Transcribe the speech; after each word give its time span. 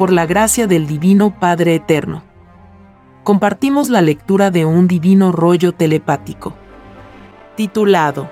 por 0.00 0.14
la 0.14 0.24
gracia 0.24 0.66
del 0.66 0.86
Divino 0.86 1.38
Padre 1.38 1.74
Eterno. 1.74 2.22
Compartimos 3.22 3.90
la 3.90 4.00
lectura 4.00 4.50
de 4.50 4.64
un 4.64 4.88
divino 4.88 5.30
rollo 5.30 5.72
telepático. 5.72 6.54
Titulado 7.54 8.30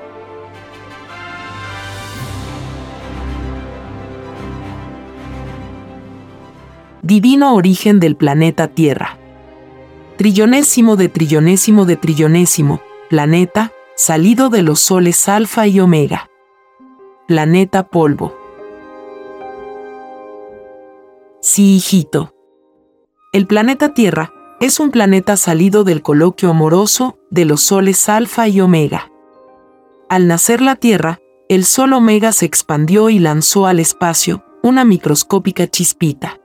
Divino 7.02 7.54
origen 7.54 8.00
del 8.00 8.16
planeta 8.16 8.68
Tierra. 8.68 9.18
Trillonésimo 10.16 10.96
de 10.96 11.10
trillonésimo 11.10 11.84
de 11.84 11.96
trillonésimo, 11.96 12.80
planeta, 13.10 13.72
salido 13.94 14.48
de 14.48 14.62
los 14.62 14.80
soles 14.80 15.28
alfa 15.28 15.66
y 15.66 15.80
omega. 15.80 16.30
Planeta 17.26 17.82
polvo. 17.88 18.37
Sí, 21.40 21.76
hijito. 21.76 22.34
El 23.32 23.46
planeta 23.46 23.94
Tierra 23.94 24.32
es 24.60 24.80
un 24.80 24.90
planeta 24.90 25.36
salido 25.36 25.84
del 25.84 26.02
coloquio 26.02 26.50
amoroso 26.50 27.16
de 27.30 27.44
los 27.44 27.60
soles 27.60 28.08
alfa 28.08 28.48
y 28.48 28.60
omega. 28.60 29.12
Al 30.08 30.26
nacer 30.26 30.60
la 30.60 30.74
Tierra, 30.74 31.20
el 31.48 31.64
sol 31.64 31.92
omega 31.92 32.32
se 32.32 32.44
expandió 32.44 33.08
y 33.08 33.20
lanzó 33.20 33.66
al 33.66 33.78
espacio 33.78 34.44
una 34.62 34.84
microscópica 34.84 35.68
chispita, 35.68 36.40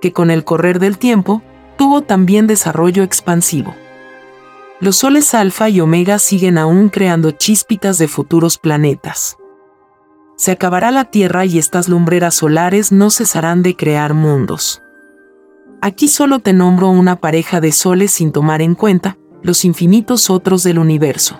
que 0.00 0.12
con 0.12 0.32
el 0.32 0.44
correr 0.44 0.80
del 0.80 0.98
tiempo 0.98 1.42
tuvo 1.78 2.02
también 2.02 2.48
desarrollo 2.48 3.04
expansivo. 3.04 3.74
Los 4.80 4.96
soles 4.96 5.32
alfa 5.32 5.68
y 5.68 5.80
omega 5.80 6.18
siguen 6.18 6.58
aún 6.58 6.88
creando 6.88 7.30
chispitas 7.30 7.98
de 7.98 8.08
futuros 8.08 8.58
planetas. 8.58 9.36
Se 10.36 10.50
acabará 10.50 10.90
la 10.90 11.04
Tierra 11.04 11.44
y 11.44 11.58
estas 11.58 11.88
lumbreras 11.88 12.34
solares 12.34 12.92
no 12.92 13.10
cesarán 13.10 13.62
de 13.62 13.76
crear 13.76 14.14
mundos. 14.14 14.82
Aquí 15.80 16.08
solo 16.08 16.38
te 16.38 16.52
nombro 16.52 16.88
una 16.90 17.16
pareja 17.16 17.60
de 17.60 17.72
soles 17.72 18.12
sin 18.12 18.32
tomar 18.32 18.62
en 18.62 18.74
cuenta 18.74 19.16
los 19.42 19.64
infinitos 19.64 20.30
otros 20.30 20.62
del 20.62 20.78
universo, 20.78 21.38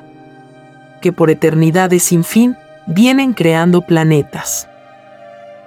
que 1.01 1.13
por 1.13 1.31
eternidades 1.31 2.03
sin 2.03 2.25
fin 2.25 2.57
vienen 2.87 3.33
creando 3.33 3.83
planetas. 3.83 4.69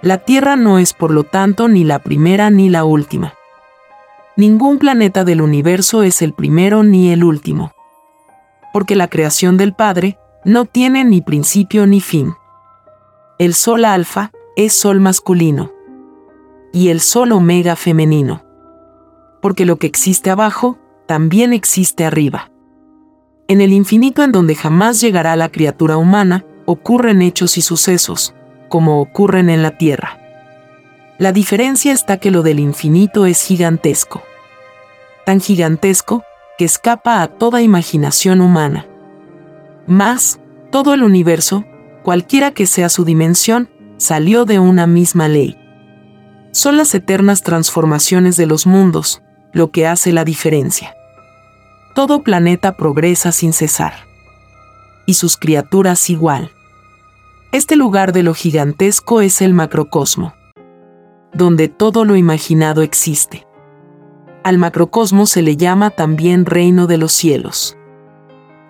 La 0.02 0.20
Tierra 0.20 0.56
no 0.56 0.78
es 0.78 0.94
por 0.94 1.12
lo 1.12 1.24
tanto 1.24 1.68
ni 1.68 1.84
la 1.84 2.00
primera 2.00 2.50
ni 2.50 2.70
la 2.70 2.84
última. 2.84 3.34
Ningún 4.38 4.78
planeta 4.78 5.24
del 5.24 5.42
universo 5.42 6.04
es 6.04 6.22
el 6.22 6.34
primero 6.34 6.84
ni 6.84 7.12
el 7.12 7.24
último. 7.24 7.72
Porque 8.74 8.96
la 8.96 9.08
creación 9.08 9.56
del 9.56 9.74
Padre 9.74 10.20
no 10.44 10.66
tiene 10.66 11.06
ni 11.06 11.22
principio 11.22 11.88
ni 11.88 12.02
fin. 12.02 12.34
El 13.38 13.54
Sol 13.54 13.84
alfa 13.84 14.32
es 14.56 14.72
Sol 14.72 15.02
masculino 15.02 15.74
y 16.72 16.88
el 16.88 17.02
Sol 17.02 17.34
omega 17.34 17.76
femenino. 17.76 18.46
Porque 19.42 19.66
lo 19.66 19.76
que 19.76 19.88
existe 19.88 20.30
abajo 20.30 20.78
también 21.06 21.52
existe 21.52 22.06
arriba. 22.06 22.50
En 23.50 23.60
el 23.60 23.74
infinito 23.74 24.24
en 24.24 24.32
donde 24.32 24.56
jamás 24.56 25.02
llegará 25.02 25.36
la 25.36 25.50
criatura 25.50 25.98
humana, 25.98 26.46
ocurren 26.64 27.22
hechos 27.22 27.58
y 27.58 27.62
sucesos, 27.62 28.34
como 28.70 29.02
ocurren 29.02 29.50
en 29.50 29.64
la 29.64 29.78
Tierra. 29.78 30.18
La 31.18 31.34
diferencia 31.34 31.92
está 31.92 32.18
que 32.18 32.32
lo 32.32 32.42
del 32.42 32.62
infinito 32.62 33.26
es 33.26 33.44
gigantesco. 33.44 34.24
Tan 35.26 35.42
gigantesco 35.42 36.24
que 36.58 36.64
escapa 36.64 37.22
a 37.22 37.28
toda 37.28 37.62
imaginación 37.62 38.40
humana. 38.40 38.88
Más, 39.88 40.40
todo 40.72 40.94
el 40.94 41.04
universo, 41.04 41.66
cualquiera 42.06 42.52
que 42.52 42.68
sea 42.68 42.88
su 42.88 43.04
dimensión, 43.04 43.68
salió 43.98 44.46
de 44.46 44.60
una 44.60 44.88
misma 44.88 45.28
ley. 45.28 45.58
Son 46.52 46.78
las 46.78 46.96
eternas 46.96 47.42
transformaciones 47.42 48.38
de 48.38 48.46
los 48.46 48.66
mundos, 48.66 49.22
lo 49.52 49.72
que 49.72 49.88
hace 49.88 50.14
la 50.14 50.24
diferencia. 50.24 50.96
Todo 51.96 52.24
planeta 52.24 52.78
progresa 52.78 53.34
sin 53.34 53.52
cesar. 53.52 53.94
Y 55.06 55.16
sus 55.16 55.36
criaturas 55.36 56.10
igual. 56.10 56.52
Este 57.52 57.76
lugar 57.76 58.14
de 58.14 58.24
lo 58.24 58.34
gigantesco 58.34 59.20
es 59.20 59.42
el 59.42 59.54
macrocosmo 59.54 60.34
donde 61.36 61.68
todo 61.68 62.06
lo 62.06 62.16
imaginado 62.16 62.82
existe. 62.82 63.46
Al 64.44 64.58
macrocosmos 64.58 65.30
se 65.30 65.42
le 65.42 65.58
llama 65.58 65.90
también 65.90 66.46
reino 66.46 66.88
de 66.88 66.98
los 66.98 67.12
cielos. 67.12 67.78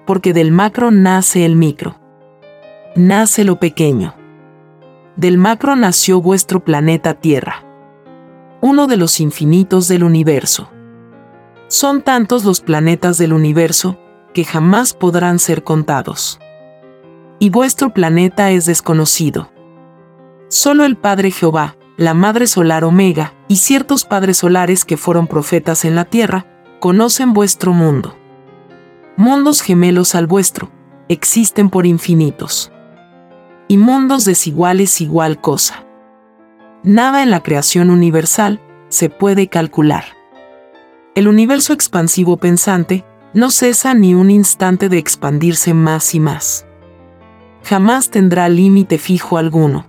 Porque 0.08 0.34
del 0.34 0.52
macro 0.52 0.90
nace 0.90 1.46
el 1.46 1.56
micro. 1.56 2.00
Nace 2.98 3.44
lo 3.44 3.60
pequeño. 3.60 4.16
Del 5.18 5.38
macro 5.38 5.76
nació 5.76 6.22
vuestro 6.22 6.64
planeta 6.64 7.14
Tierra. 7.14 7.66
Uno 8.62 8.88
de 8.88 8.96
los 8.96 9.20
infinitos 9.20 9.90
del 9.90 10.02
universo. 10.02 10.70
Son 11.68 12.04
tantos 12.04 12.46
los 12.46 12.62
planetas 12.62 13.18
del 13.18 13.34
universo 13.34 14.00
que 14.34 14.46
jamás 14.46 14.94
podrán 14.94 15.40
ser 15.40 15.66
contados. 15.66 16.40
Y 17.38 17.50
vuestro 17.50 17.94
planeta 17.94 18.52
es 18.52 18.66
desconocido. 18.66 19.52
Solo 20.48 20.86
el 20.86 20.96
Padre 20.96 21.32
Jehová, 21.32 21.76
la 21.98 22.14
Madre 22.14 22.48
Solar 22.48 22.86
Omega 22.86 23.34
y 23.50 23.58
ciertos 23.58 24.06
padres 24.06 24.38
solares 24.38 24.86
que 24.86 24.96
fueron 24.96 25.28
profetas 25.28 25.84
en 25.84 25.96
la 25.96 26.06
Tierra, 26.06 26.46
conocen 26.80 27.34
vuestro 27.34 27.74
mundo. 27.74 28.16
Mundos 29.18 29.60
gemelos 29.60 30.16
al 30.16 30.28
vuestro, 30.28 30.72
existen 31.10 31.70
por 31.70 31.86
infinitos. 31.86 32.72
Y 33.68 33.78
mundos 33.78 34.26
desiguales 34.26 35.02
igual 35.02 35.42
cosa. 35.42 35.86
Nada 36.84 37.24
en 37.24 37.32
la 37.32 37.42
creación 37.42 37.90
universal 37.90 38.62
se 38.90 39.10
puede 39.10 39.48
calcular. 39.48 40.06
El 41.16 41.28
universo 41.28 41.74
expansivo 41.74 42.38
pensante 42.38 43.06
no 43.34 43.50
cesa 43.50 43.94
ni 43.94 44.14
un 44.14 44.30
instante 44.30 44.90
de 44.90 44.98
expandirse 44.98 45.74
más 45.74 46.14
y 46.14 46.20
más. 46.20 46.66
Jamás 47.64 48.12
tendrá 48.12 48.48
límite 48.50 48.98
fijo 48.98 49.38
alguno 49.38 49.88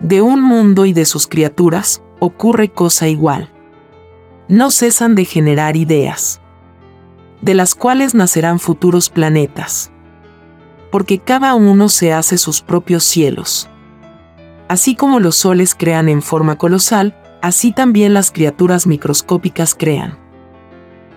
de 0.00 0.22
un 0.22 0.40
mundo 0.40 0.86
y 0.86 0.92
de 0.92 1.04
sus 1.04 1.26
criaturas, 1.26 2.02
ocurre 2.20 2.68
cosa 2.68 3.08
igual. 3.08 3.50
No 4.48 4.70
cesan 4.70 5.14
de 5.14 5.24
generar 5.24 5.76
ideas, 5.76 6.40
de 7.42 7.54
las 7.54 7.74
cuales 7.74 8.14
nacerán 8.14 8.60
futuros 8.60 9.10
planetas. 9.10 9.90
Porque 10.90 11.18
cada 11.18 11.54
uno 11.54 11.88
se 11.88 12.12
hace 12.12 12.38
sus 12.38 12.62
propios 12.62 13.04
cielos. 13.04 13.68
Así 14.68 14.94
como 14.94 15.20
los 15.20 15.36
soles 15.36 15.74
crean 15.74 16.08
en 16.08 16.22
forma 16.22 16.56
colosal, 16.56 17.16
así 17.42 17.72
también 17.72 18.14
las 18.14 18.30
criaturas 18.30 18.86
microscópicas 18.86 19.74
crean. 19.74 20.18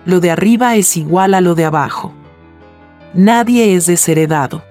Lo 0.04 0.20
de 0.20 0.30
arriba 0.30 0.76
es 0.76 0.96
igual 0.96 1.34
a 1.34 1.40
lo 1.40 1.54
de 1.54 1.64
abajo. 1.64 2.12
Nadie 3.14 3.74
es 3.74 3.86
desheredado. 3.86 4.62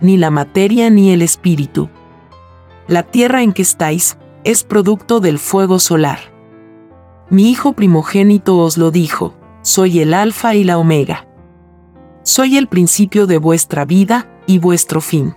Ni 0.00 0.16
la 0.16 0.30
materia 0.30 0.90
ni 0.90 1.12
el 1.12 1.22
espíritu, 1.22 1.88
la 2.88 3.02
tierra 3.02 3.42
en 3.42 3.52
que 3.52 3.62
estáis 3.62 4.16
es 4.44 4.62
producto 4.62 5.18
del 5.18 5.40
fuego 5.40 5.80
solar. 5.80 6.20
Mi 7.30 7.50
hijo 7.50 7.72
primogénito 7.72 8.58
os 8.58 8.78
lo 8.78 8.92
dijo, 8.92 9.34
soy 9.62 9.98
el 9.98 10.14
alfa 10.14 10.54
y 10.54 10.62
la 10.62 10.78
omega. 10.78 11.25
Soy 12.26 12.56
el 12.56 12.66
principio 12.66 13.28
de 13.28 13.38
vuestra 13.38 13.84
vida 13.84 14.28
y 14.48 14.58
vuestro 14.58 15.00
fin. 15.00 15.36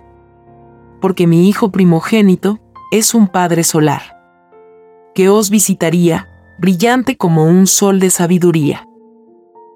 Porque 1.00 1.28
mi 1.28 1.48
hijo 1.48 1.70
primogénito 1.70 2.58
es 2.90 3.14
un 3.14 3.28
Padre 3.28 3.62
solar, 3.62 4.02
que 5.14 5.28
os 5.28 5.50
visitaría, 5.50 6.26
brillante 6.58 7.16
como 7.16 7.44
un 7.44 7.68
sol 7.68 8.00
de 8.00 8.10
sabiduría. 8.10 8.88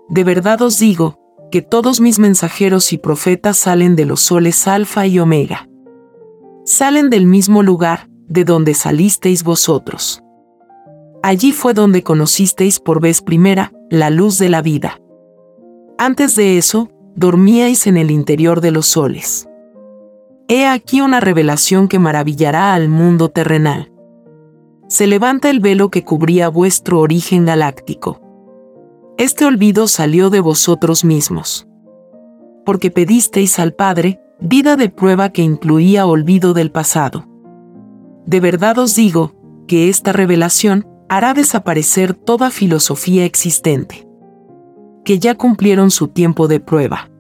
De 0.09 0.25
verdad 0.25 0.61
os 0.63 0.81
digo, 0.81 1.21
que 1.53 1.63
todos 1.63 2.01
mis 2.01 2.19
mensajeros 2.19 2.93
y 2.93 2.99
profetas 2.99 3.59
salen 3.59 3.95
de 3.95 4.07
los 4.07 4.21
soles 4.21 4.67
alfa 4.67 5.07
y 5.07 5.21
omega 5.21 5.69
salen 6.65 7.11
del 7.11 7.27
mismo 7.27 7.63
lugar 7.63 8.09
de 8.27 8.45
donde 8.45 8.75
salisteis 8.75 9.45
vosotros. 9.45 10.23
Allí 11.23 11.53
fue 11.53 11.75
donde 11.75 12.03
conocisteis 12.03 12.81
por 12.81 13.01
vez 13.01 13.23
primera 13.23 13.73
la 13.91 14.11
luz 14.11 14.39
de 14.39 14.49
la 14.49 14.63
vida. 14.63 14.99
Antes 15.99 16.35
de 16.35 16.59
eso, 16.59 16.89
dormíais 17.17 17.87
en 17.87 17.97
el 17.97 18.11
interior 18.11 18.61
de 18.61 18.71
los 18.71 18.87
soles. 18.87 19.49
He 20.49 20.67
aquí 20.67 21.01
una 21.01 21.21
revelación 21.21 21.89
que 21.89 21.99
maravillará 21.99 22.75
al 22.75 22.89
mundo 22.89 23.29
terrenal. 23.31 23.93
Se 24.89 25.07
levanta 25.07 25.49
el 25.49 25.61
velo 25.61 25.91
que 25.91 26.05
cubría 26.05 26.49
vuestro 26.49 27.01
origen 27.01 27.47
galáctico. 27.47 28.21
Este 29.17 29.45
olvido 29.47 29.89
salió 29.89 30.29
de 30.29 30.41
vosotros 30.41 31.05
mismos. 31.05 31.67
Porque 32.67 32.91
pedisteis 32.91 33.59
al 33.59 33.73
Padre, 33.73 34.21
vida 34.41 34.77
de 34.77 34.89
prueba 34.89 35.31
que 35.31 35.43
incluía 35.43 36.07
olvido 36.07 36.53
del 36.53 36.71
pasado. 36.71 37.27
De 38.27 38.41
verdad 38.41 38.79
os 38.79 38.95
digo, 38.95 39.33
que 39.67 39.89
esta 39.89 40.13
revelación 40.13 40.87
hará 41.09 41.35
desaparecer 41.35 42.15
toda 42.15 42.51
filosofía 42.51 43.25
existente. 43.25 44.07
Que 45.05 45.19
ya 45.19 45.35
cumplieron 45.35 45.91
su 45.91 46.09
tiempo 46.09 46.49
de 46.49 46.61
prueba. 46.61 47.11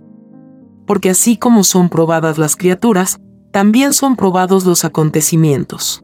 Porque 0.86 1.10
así 1.10 1.36
como 1.36 1.64
son 1.64 1.88
probadas 1.88 2.38
las 2.38 2.56
criaturas, 2.56 3.18
también 3.50 3.92
son 3.92 4.16
probados 4.16 4.64
los 4.64 4.84
acontecimientos. 4.84 6.00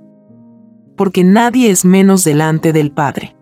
porque 1.01 1.25
nadie 1.25 1.71
es 1.71 1.87
menos 1.87 2.25
delante 2.25 2.75
del 2.75 2.93
Padre. 2.93 3.35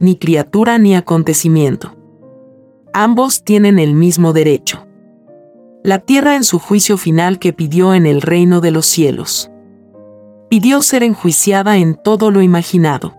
Ni 0.00 0.16
criatura 0.16 0.78
ni 0.78 0.96
acontecimiento. 0.96 1.96
Ambos 2.92 3.44
tienen 3.44 3.78
el 3.78 3.94
mismo 3.94 4.32
derecho. 4.32 4.84
La 5.84 6.00
tierra 6.00 6.34
en 6.34 6.42
su 6.42 6.58
juicio 6.58 6.96
final 6.96 7.38
que 7.38 7.52
pidió 7.52 7.94
en 7.94 8.04
el 8.04 8.20
reino 8.20 8.60
de 8.60 8.72
los 8.72 8.86
cielos. 8.86 9.48
Pidió 10.50 10.82
ser 10.82 11.04
enjuiciada 11.04 11.76
en 11.76 11.94
todo 11.94 12.32
lo 12.32 12.42
imaginado. 12.42 13.14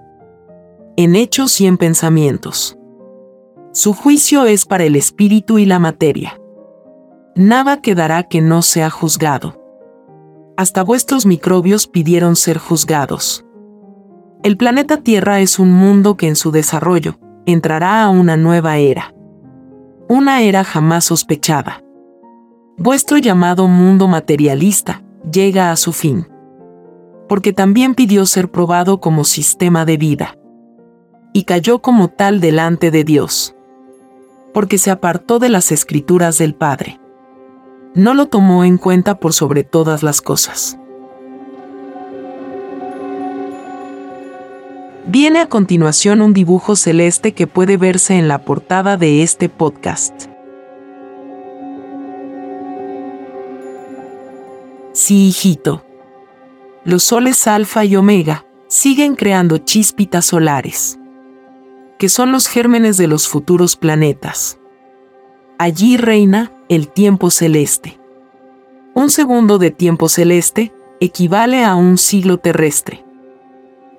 En 0.97 1.15
hechos 1.15 1.61
y 1.61 1.67
en 1.67 1.77
pensamientos. 1.77 2.76
Su 3.77 3.93
juicio 3.93 4.45
es 4.45 4.65
para 4.65 4.85
el 4.85 4.95
espíritu 4.95 5.59
y 5.59 5.65
la 5.65 5.77
materia. 5.77 6.41
Nada 7.35 7.79
quedará 7.79 8.23
que 8.23 8.41
no 8.41 8.63
sea 8.63 8.89
juzgado 8.89 9.67
hasta 10.57 10.83
vuestros 10.83 11.27
microbios 11.27 11.87
pidieron 11.87 12.35
ser 12.35 12.57
juzgados. 12.57 13.45
El 14.41 14.57
planeta 14.57 14.97
Tierra 14.97 15.39
es 15.39 15.59
un 15.59 15.71
mundo 15.71 16.17
que 16.17 16.27
en 16.27 16.35
su 16.35 16.51
desarrollo 16.51 17.19
entrará 17.45 18.03
a 18.03 18.09
una 18.09 18.37
nueva 18.37 18.77
era. 18.77 19.13
Una 20.09 20.41
era 20.41 20.63
jamás 20.63 21.05
sospechada. 21.05 21.83
Vuestro 22.77 23.19
llamado 23.19 23.67
mundo 23.67 24.07
materialista 24.07 25.03
llega 25.31 25.71
a 25.71 25.75
su 25.75 25.93
fin. 25.93 26.27
Porque 27.29 27.53
también 27.53 27.93
pidió 27.93 28.25
ser 28.25 28.49
probado 28.49 28.99
como 28.99 29.25
sistema 29.25 29.85
de 29.85 29.97
vida. 29.97 30.35
Y 31.33 31.43
cayó 31.43 31.83
como 31.83 32.07
tal 32.07 32.39
delante 32.39 32.89
de 32.89 33.03
Dios. 33.03 33.55
Porque 34.53 34.77
se 34.77 34.91
apartó 34.91 35.39
de 35.39 35.49
las 35.49 35.71
escrituras 35.71 36.37
del 36.37 36.55
Padre 36.55 36.99
no 37.97 38.13
lo 38.13 38.27
tomó 38.27 38.63
en 38.63 38.77
cuenta 38.77 39.19
por 39.19 39.33
sobre 39.33 39.63
todas 39.63 40.03
las 40.03 40.21
cosas. 40.21 40.77
Viene 45.07 45.39
a 45.39 45.49
continuación 45.49 46.21
un 46.21 46.31
dibujo 46.31 46.75
celeste 46.75 47.33
que 47.33 47.47
puede 47.47 47.75
verse 47.75 48.15
en 48.15 48.27
la 48.27 48.43
portada 48.43 48.97
de 48.97 49.23
este 49.23 49.49
podcast. 49.49 50.25
Sí, 54.93 55.29
hijito. 55.29 55.83
Los 56.83 57.03
soles 57.03 57.47
alfa 57.47 57.83
y 57.83 57.95
omega 57.95 58.45
siguen 58.67 59.15
creando 59.15 59.57
chispitas 59.57 60.25
solares, 60.25 60.99
que 61.97 62.09
son 62.09 62.31
los 62.31 62.47
gérmenes 62.47 62.97
de 62.97 63.07
los 63.07 63.27
futuros 63.27 63.75
planetas. 63.75 64.59
Allí 65.57 65.97
reina 65.97 66.51
el 66.69 66.87
tiempo 66.87 67.31
celeste. 67.31 67.99
Un 68.93 69.09
segundo 69.09 69.57
de 69.57 69.71
tiempo 69.71 70.09
celeste 70.09 70.73
equivale 70.99 71.63
a 71.63 71.75
un 71.75 71.97
siglo 71.97 72.37
terrestre. 72.37 73.03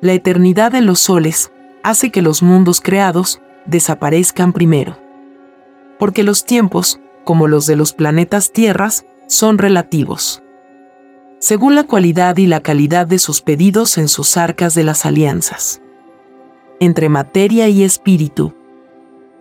La 0.01 0.13
eternidad 0.13 0.73
de 0.73 0.81
los 0.81 1.01
soles 1.01 1.51
hace 1.83 2.11
que 2.11 2.23
los 2.23 2.43
mundos 2.43 2.81
creados 2.81 3.41
desaparezcan 3.67 4.53
primero. 4.53 4.99
Porque 5.99 6.23
los 6.23 6.45
tiempos, 6.45 7.01
como 7.25 7.49
los 7.49 7.67
de 7.67 7.77
los 7.77 7.93
planetas 7.93 8.53
tierras, 8.53 9.05
son 9.27 9.59
relativos. 9.59 10.43
Según 11.41 11.75
la 11.75 11.85
cualidad 11.85 12.37
y 12.37 12.47
la 12.47 12.61
calidad 12.61 13.07
de 13.07 13.19
sus 13.19 13.43
pedidos 13.43 13.99
en 13.99 14.09
sus 14.09 14.37
arcas 14.37 14.75
de 14.75 14.85
las 14.85 15.07
alianzas. 15.07 15.81
Entre 16.81 17.09
materia 17.09 17.69
y 17.69 17.83
espíritu, 17.83 18.55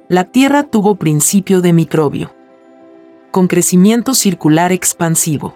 la 0.07 0.23
Tierra 0.23 0.63
tuvo 0.63 0.95
principio 0.95 1.61
de 1.61 1.73
microbio 1.73 2.33
con 3.37 3.47
crecimiento 3.47 4.15
circular 4.15 4.71
expansivo. 4.71 5.55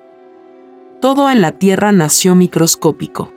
Todo 1.00 1.32
en 1.32 1.42
la 1.42 1.54
Tierra 1.54 1.92
nació 1.92 2.36
microscópico. 2.36 3.34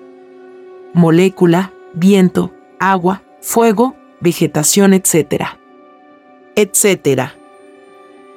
Molécula, 0.92 1.72
viento, 1.94 2.52
agua, 2.78 3.22
fuego, 3.40 3.96
vegetación, 4.20 4.92
etc. 4.92 5.44
Etcétera. 6.56 7.36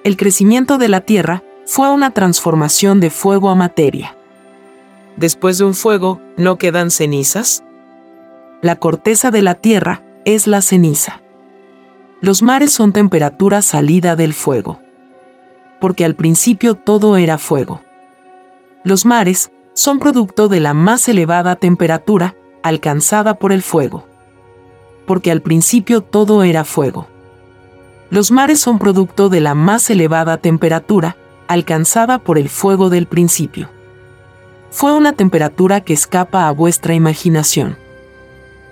El 0.05 0.15
crecimiento 0.15 0.77
de 0.77 0.87
la 0.87 1.01
Tierra 1.01 1.43
fue 1.65 1.91
una 1.91 2.11
transformación 2.11 3.01
de 3.01 3.09
fuego 3.09 3.49
a 3.49 3.55
materia. 3.55 4.15
Después 5.17 5.57
de 5.57 5.65
un 5.65 5.73
fuego, 5.73 6.21
¿no 6.37 6.57
quedan 6.57 6.91
cenizas? 6.91 7.65
La 8.61 8.75
corteza 8.77 9.31
de 9.31 9.41
la 9.41 9.55
Tierra 9.55 10.03
es 10.25 10.47
la 10.47 10.61
ceniza. 10.61 11.21
Los 12.21 12.41
mares 12.41 12.71
son 12.73 12.93
temperatura 12.93 13.61
salida 13.61 14.15
del 14.15 14.33
fuego 14.33 14.79
porque 15.79 16.05
al 16.05 16.15
principio 16.15 16.75
todo 16.75 17.17
era 17.17 17.37
fuego. 17.37 17.81
Los 18.83 19.05
mares 19.05 19.51
son 19.73 19.99
producto 19.99 20.47
de 20.47 20.59
la 20.59 20.73
más 20.73 21.07
elevada 21.07 21.55
temperatura 21.55 22.35
alcanzada 22.63 23.35
por 23.35 23.51
el 23.51 23.61
fuego. 23.61 24.07
Porque 25.05 25.31
al 25.31 25.41
principio 25.41 26.01
todo 26.01 26.43
era 26.43 26.63
fuego. 26.65 27.07
Los 28.09 28.31
mares 28.31 28.59
son 28.59 28.79
producto 28.79 29.29
de 29.29 29.41
la 29.41 29.53
más 29.53 29.89
elevada 29.89 30.37
temperatura 30.37 31.17
alcanzada 31.47 32.19
por 32.19 32.37
el 32.37 32.49
fuego 32.49 32.89
del 32.89 33.07
principio. 33.07 33.69
Fue 34.69 34.93
una 34.93 35.13
temperatura 35.13 35.81
que 35.81 35.93
escapa 35.93 36.47
a 36.47 36.51
vuestra 36.51 36.93
imaginación. 36.93 37.77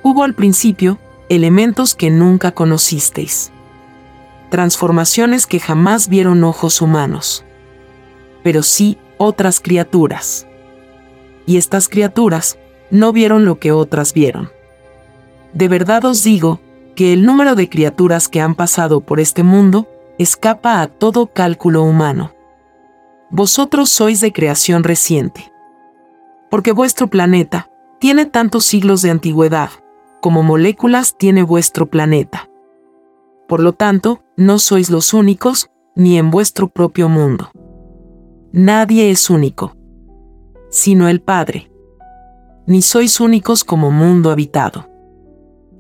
Hubo 0.08 0.24
al 0.24 0.36
principio 0.36 1.00
elementos 1.30 1.96
que 1.96 2.12
nunca 2.12 2.52
conocisteis 2.52 3.52
transformaciones 4.52 5.48
que 5.48 5.60
jamás 5.60 6.10
vieron 6.10 6.44
ojos 6.44 6.80
humanos, 6.80 7.44
pero 8.44 8.62
sí 8.62 9.00
otras 9.18 9.60
criaturas. 9.60 10.46
Y 11.48 11.58
estas 11.58 11.90
criaturas 11.90 12.60
no 12.92 13.14
vieron 13.14 13.46
lo 13.46 13.58
que 13.58 13.72
otras 13.72 14.14
vieron. 14.14 14.52
De 15.54 15.68
verdad 15.68 16.06
os 16.06 16.24
digo 16.24 16.60
que 16.96 17.12
el 17.12 17.26
número 17.26 17.56
de 17.56 17.68
criaturas 17.68 18.28
que 18.28 18.42
han 18.42 18.54
pasado 18.54 19.02
por 19.02 19.20
este 19.20 19.42
mundo 19.42 19.90
escapa 20.20 20.84
a 20.84 20.88
todo 20.88 21.26
cálculo 21.34 21.82
humano. 21.82 22.32
Vosotros 23.32 23.90
sois 23.90 24.22
de 24.22 24.32
creación 24.32 24.84
reciente. 24.84 25.52
Porque 26.52 26.74
vuestro 26.74 27.08
planeta 27.08 27.72
tiene 27.98 28.28
tantos 28.28 28.66
siglos 28.66 29.02
de 29.02 29.10
antigüedad, 29.10 29.72
como 30.26 30.42
moléculas 30.42 31.16
tiene 31.16 31.44
vuestro 31.44 31.86
planeta. 31.86 32.50
Por 33.48 33.60
lo 33.60 33.74
tanto, 33.74 34.24
no 34.36 34.58
sois 34.58 34.90
los 34.90 35.14
únicos, 35.14 35.70
ni 35.96 36.18
en 36.18 36.32
vuestro 36.32 36.68
propio 36.68 37.10
mundo. 37.10 37.52
Nadie 38.52 39.12
es 39.12 39.30
único, 39.30 39.76
sino 40.72 41.10
el 41.10 41.22
Padre. 41.22 41.70
Ni 42.66 42.82
sois 42.82 43.20
únicos 43.20 43.64
como 43.64 43.92
mundo 43.92 44.32
habitado. 44.32 44.90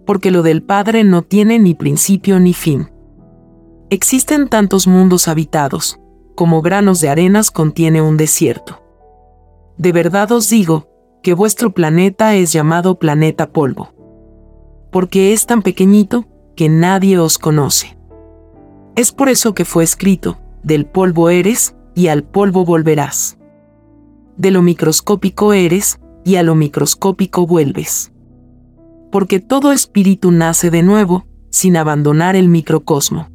Porque 0.05 0.29
lo 0.29 0.43
del 0.43 0.61
Padre 0.61 1.03
no 1.03 1.23
tiene 1.23 1.57
ni 1.57 1.73
principio 1.73 2.39
ni 2.39 2.53
fin. 2.53 2.91
Existen 3.89 4.47
tantos 4.47 4.85
mundos 4.85 5.27
habitados, 5.27 5.99
como 6.35 6.61
granos 6.61 7.01
de 7.01 7.09
arenas 7.09 7.49
contiene 7.49 7.99
un 8.03 8.15
desierto. 8.15 8.79
De 9.79 9.91
verdad 9.91 10.31
os 10.31 10.51
digo, 10.51 10.87
que 11.23 11.33
vuestro 11.33 11.73
planeta 11.73 12.35
es 12.35 12.53
llamado 12.53 12.99
planeta 12.99 13.49
polvo. 13.49 13.94
Porque 14.95 15.33
es 15.33 15.45
tan 15.45 15.61
pequeñito, 15.61 16.23
que 16.55 16.69
nadie 16.69 17.19
os 17.19 17.37
conoce. 17.37 17.97
Es 18.95 19.11
por 19.11 19.27
eso 19.27 19.53
que 19.53 19.65
fue 19.65 19.83
escrito, 19.83 20.39
del 20.63 20.85
polvo 20.85 21.29
eres, 21.29 21.75
y 21.95 22.07
al 22.07 22.23
polvo 22.23 22.63
volverás. 22.63 23.37
De 24.37 24.51
lo 24.51 24.61
microscópico 24.61 25.51
eres, 25.51 25.99
y 26.23 26.37
a 26.37 26.43
lo 26.43 26.55
microscópico 26.55 27.45
vuelves. 27.45 28.13
Porque 29.11 29.41
todo 29.41 29.73
espíritu 29.73 30.31
nace 30.31 30.69
de 30.69 30.81
nuevo, 30.81 31.25
sin 31.49 31.75
abandonar 31.75 32.37
el 32.37 32.47
microcosmo. 32.47 33.27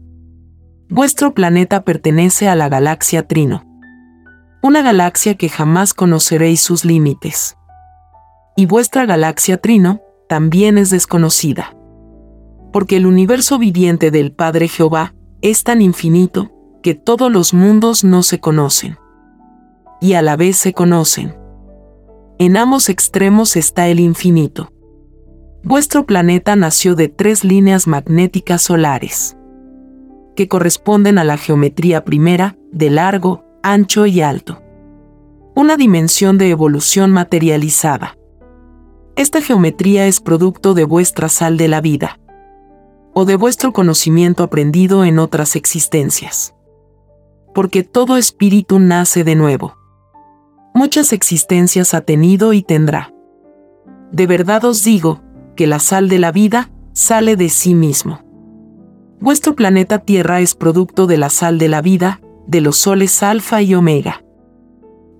Vuestro 0.88 1.34
planeta 1.34 1.84
pertenece 1.84 2.48
a 2.48 2.54
la 2.54 2.70
galaxia 2.70 3.28
Trino. 3.28 3.66
Una 4.62 4.80
galaxia 4.80 5.34
que 5.34 5.50
jamás 5.50 5.92
conoceréis 5.92 6.62
sus 6.62 6.86
límites. 6.86 7.58
Y 8.56 8.64
vuestra 8.64 9.04
galaxia 9.04 9.58
Trino 9.58 10.00
también 10.30 10.78
es 10.78 10.88
desconocida 10.88 11.76
porque 12.72 12.96
el 12.96 13.06
universo 13.06 13.58
viviente 13.58 14.10
del 14.10 14.32
Padre 14.32 14.68
Jehová 14.68 15.14
es 15.42 15.64
tan 15.64 15.82
infinito 15.82 16.50
que 16.82 16.94
todos 16.94 17.30
los 17.30 17.52
mundos 17.52 18.04
no 18.04 18.22
se 18.22 18.40
conocen. 18.40 18.96
Y 20.00 20.14
a 20.14 20.22
la 20.22 20.36
vez 20.36 20.56
se 20.56 20.72
conocen. 20.72 21.34
En 22.38 22.56
ambos 22.56 22.88
extremos 22.88 23.56
está 23.56 23.88
el 23.88 24.00
infinito. 24.00 24.72
Vuestro 25.62 26.06
planeta 26.06 26.56
nació 26.56 26.94
de 26.94 27.08
tres 27.08 27.44
líneas 27.44 27.86
magnéticas 27.86 28.62
solares, 28.62 29.36
que 30.36 30.48
corresponden 30.48 31.18
a 31.18 31.24
la 31.24 31.36
geometría 31.36 32.04
primera, 32.04 32.56
de 32.72 32.88
largo, 32.88 33.44
ancho 33.62 34.06
y 34.06 34.22
alto. 34.22 34.62
Una 35.54 35.76
dimensión 35.76 36.38
de 36.38 36.48
evolución 36.48 37.10
materializada. 37.10 38.16
Esta 39.20 39.42
geometría 39.42 40.06
es 40.06 40.18
producto 40.18 40.72
de 40.72 40.84
vuestra 40.84 41.28
sal 41.28 41.58
de 41.58 41.68
la 41.68 41.82
vida 41.82 42.18
o 43.12 43.26
de 43.26 43.36
vuestro 43.36 43.70
conocimiento 43.70 44.42
aprendido 44.42 45.04
en 45.04 45.18
otras 45.18 45.56
existencias. 45.56 46.54
Porque 47.54 47.82
todo 47.82 48.16
espíritu 48.16 48.78
nace 48.78 49.22
de 49.22 49.34
nuevo. 49.34 49.76
Muchas 50.72 51.12
existencias 51.12 51.92
ha 51.92 52.00
tenido 52.00 52.54
y 52.54 52.62
tendrá. 52.62 53.12
De 54.10 54.26
verdad 54.26 54.64
os 54.64 54.84
digo, 54.84 55.20
que 55.54 55.66
la 55.66 55.80
sal 55.80 56.08
de 56.08 56.18
la 56.18 56.32
vida 56.32 56.70
sale 56.94 57.36
de 57.36 57.50
sí 57.50 57.74
mismo. 57.74 58.22
Vuestro 59.20 59.54
planeta 59.54 59.98
Tierra 59.98 60.40
es 60.40 60.54
producto 60.54 61.06
de 61.06 61.18
la 61.18 61.28
sal 61.28 61.58
de 61.58 61.68
la 61.68 61.82
vida, 61.82 62.22
de 62.46 62.62
los 62.62 62.78
soles 62.78 63.22
alfa 63.22 63.60
y 63.60 63.74
omega. 63.74 64.24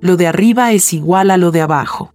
Lo 0.01 0.17
de 0.17 0.27
arriba 0.27 0.73
es 0.73 0.95
igual 0.95 1.31
a 1.31 1.37
lo 1.37 1.51
de 1.51 1.61
abajo. 1.61 2.15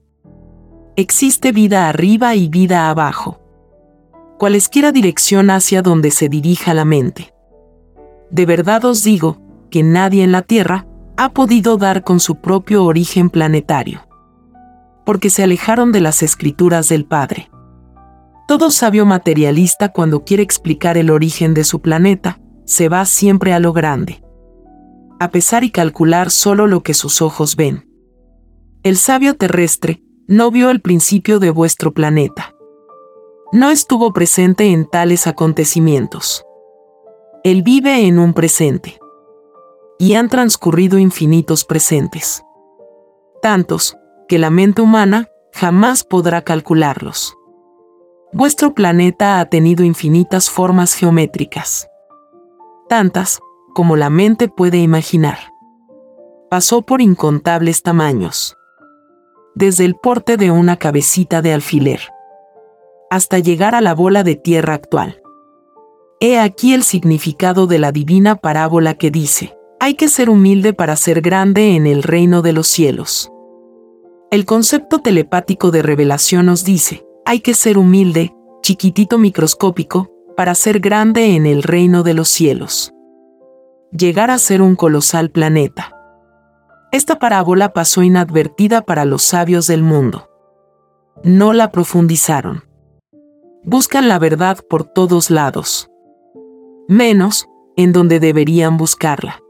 Existe 0.97 1.51
vida 1.51 1.89
arriba 1.89 2.35
y 2.35 2.47
vida 2.47 2.89
abajo. 2.89 3.41
Cualesquiera 4.39 4.93
dirección 4.93 5.49
hacia 5.49 5.81
donde 5.81 6.09
se 6.09 6.29
dirija 6.29 6.73
la 6.73 6.85
mente. 6.85 7.33
De 8.31 8.45
verdad 8.45 8.85
os 8.85 9.03
digo, 9.03 9.41
que 9.69 9.83
nadie 9.83 10.23
en 10.23 10.31
la 10.31 10.41
Tierra 10.41 10.87
ha 11.17 11.33
podido 11.33 11.75
dar 11.75 12.05
con 12.05 12.21
su 12.21 12.35
propio 12.35 12.85
origen 12.85 13.29
planetario. 13.29 14.07
Porque 15.05 15.29
se 15.29 15.43
alejaron 15.43 15.91
de 15.91 15.99
las 15.99 16.23
escrituras 16.23 16.87
del 16.87 17.03
Padre. 17.03 17.49
Todo 18.47 18.71
sabio 18.71 19.05
materialista 19.05 19.89
cuando 19.89 20.23
quiere 20.23 20.43
explicar 20.43 20.97
el 20.97 21.09
origen 21.09 21.53
de 21.53 21.65
su 21.65 21.81
planeta, 21.81 22.39
se 22.63 22.87
va 22.87 23.03
siempre 23.03 23.51
a 23.51 23.59
lo 23.59 23.73
grande. 23.73 24.23
A 25.19 25.29
pesar 25.29 25.65
y 25.65 25.71
calcular 25.71 26.31
solo 26.31 26.67
lo 26.67 26.83
que 26.83 26.93
sus 26.93 27.21
ojos 27.21 27.57
ven. 27.57 27.85
El 28.83 28.95
sabio 28.95 29.35
terrestre 29.35 30.04
no 30.27 30.49
vio 30.49 30.71
el 30.71 30.81
principio 30.81 31.39
de 31.39 31.51
vuestro 31.51 31.93
planeta. 31.93 32.55
No 33.51 33.69
estuvo 33.69 34.11
presente 34.11 34.71
en 34.71 34.89
tales 34.89 35.27
acontecimientos. 35.27 36.43
Él 37.43 37.61
vive 37.61 38.07
en 38.07 38.17
un 38.17 38.33
presente 38.33 38.97
y 39.99 40.15
han 40.15 40.29
transcurrido 40.29 40.97
infinitos 40.97 41.63
presentes. 41.63 42.43
Tantos, 43.41 43.95
que 44.27 44.39
la 44.39 44.49
mente 44.49 44.81
humana 44.81 45.29
jamás 45.53 46.03
podrá 46.03 46.41
calcularlos. 46.41 47.35
Vuestro 48.33 48.73
planeta 48.73 49.39
ha 49.39 49.45
tenido 49.45 49.83
infinitas 49.83 50.49
formas 50.49 50.95
geométricas. 50.95 51.87
Tantas, 52.89 53.39
como 53.75 53.95
la 53.95 54.09
mente 54.09 54.47
puede 54.49 54.79
imaginar. 54.79 55.37
Pasó 56.49 56.81
por 56.81 57.01
incontables 57.01 57.83
tamaños. 57.83 58.57
Desde 59.55 59.85
el 59.85 59.95
porte 59.95 60.35
de 60.35 60.51
una 60.51 60.75
cabecita 60.75 61.41
de 61.41 61.53
alfiler. 61.53 62.01
Hasta 63.09 63.39
llegar 63.39 63.73
a 63.73 63.79
la 63.79 63.95
bola 63.95 64.23
de 64.23 64.35
tierra 64.35 64.73
actual. 64.73 65.21
He 66.19 66.39
aquí 66.39 66.73
el 66.73 66.83
significado 66.83 67.65
de 67.65 67.79
la 67.79 67.93
divina 67.93 68.35
parábola 68.35 68.95
que 68.95 69.11
dice, 69.11 69.57
hay 69.79 69.93
que 69.95 70.09
ser 70.09 70.29
humilde 70.29 70.73
para 70.73 70.97
ser 70.97 71.21
grande 71.21 71.75
en 71.75 71.87
el 71.87 72.03
reino 72.03 72.41
de 72.41 72.51
los 72.51 72.67
cielos. 72.67 73.31
El 74.29 74.43
concepto 74.45 74.99
telepático 74.99 75.71
de 75.71 75.81
revelación 75.81 76.47
nos 76.47 76.65
dice, 76.65 77.05
hay 77.25 77.39
que 77.39 77.53
ser 77.53 77.77
humilde, 77.77 78.35
chiquitito 78.61 79.17
microscópico, 79.17 80.11
para 80.35 80.53
ser 80.53 80.81
grande 80.81 81.35
en 81.35 81.45
el 81.45 81.63
reino 81.63 82.03
de 82.03 82.13
los 82.13 82.27
cielos. 82.27 82.91
Llegar 83.91 84.31
a 84.31 84.37
ser 84.37 84.61
un 84.61 84.75
colosal 84.75 85.31
planeta. 85.31 85.94
Esta 86.95 87.19
parábola 87.19 87.73
pasó 87.73 88.03
inadvertida 88.03 88.81
para 88.81 89.03
los 89.03 89.21
sabios 89.21 89.67
del 89.67 89.83
mundo. 89.83 90.29
No 91.25 91.51
la 91.51 91.69
profundizaron. 91.69 92.63
Buscan 93.65 94.07
la 94.07 94.17
verdad 94.17 94.59
por 94.69 94.85
todos 94.85 95.29
lados. 95.29 95.91
Menos 96.87 97.49
en 97.75 97.91
donde 97.91 98.21
deberían 98.21 98.77
buscarla 98.77 99.41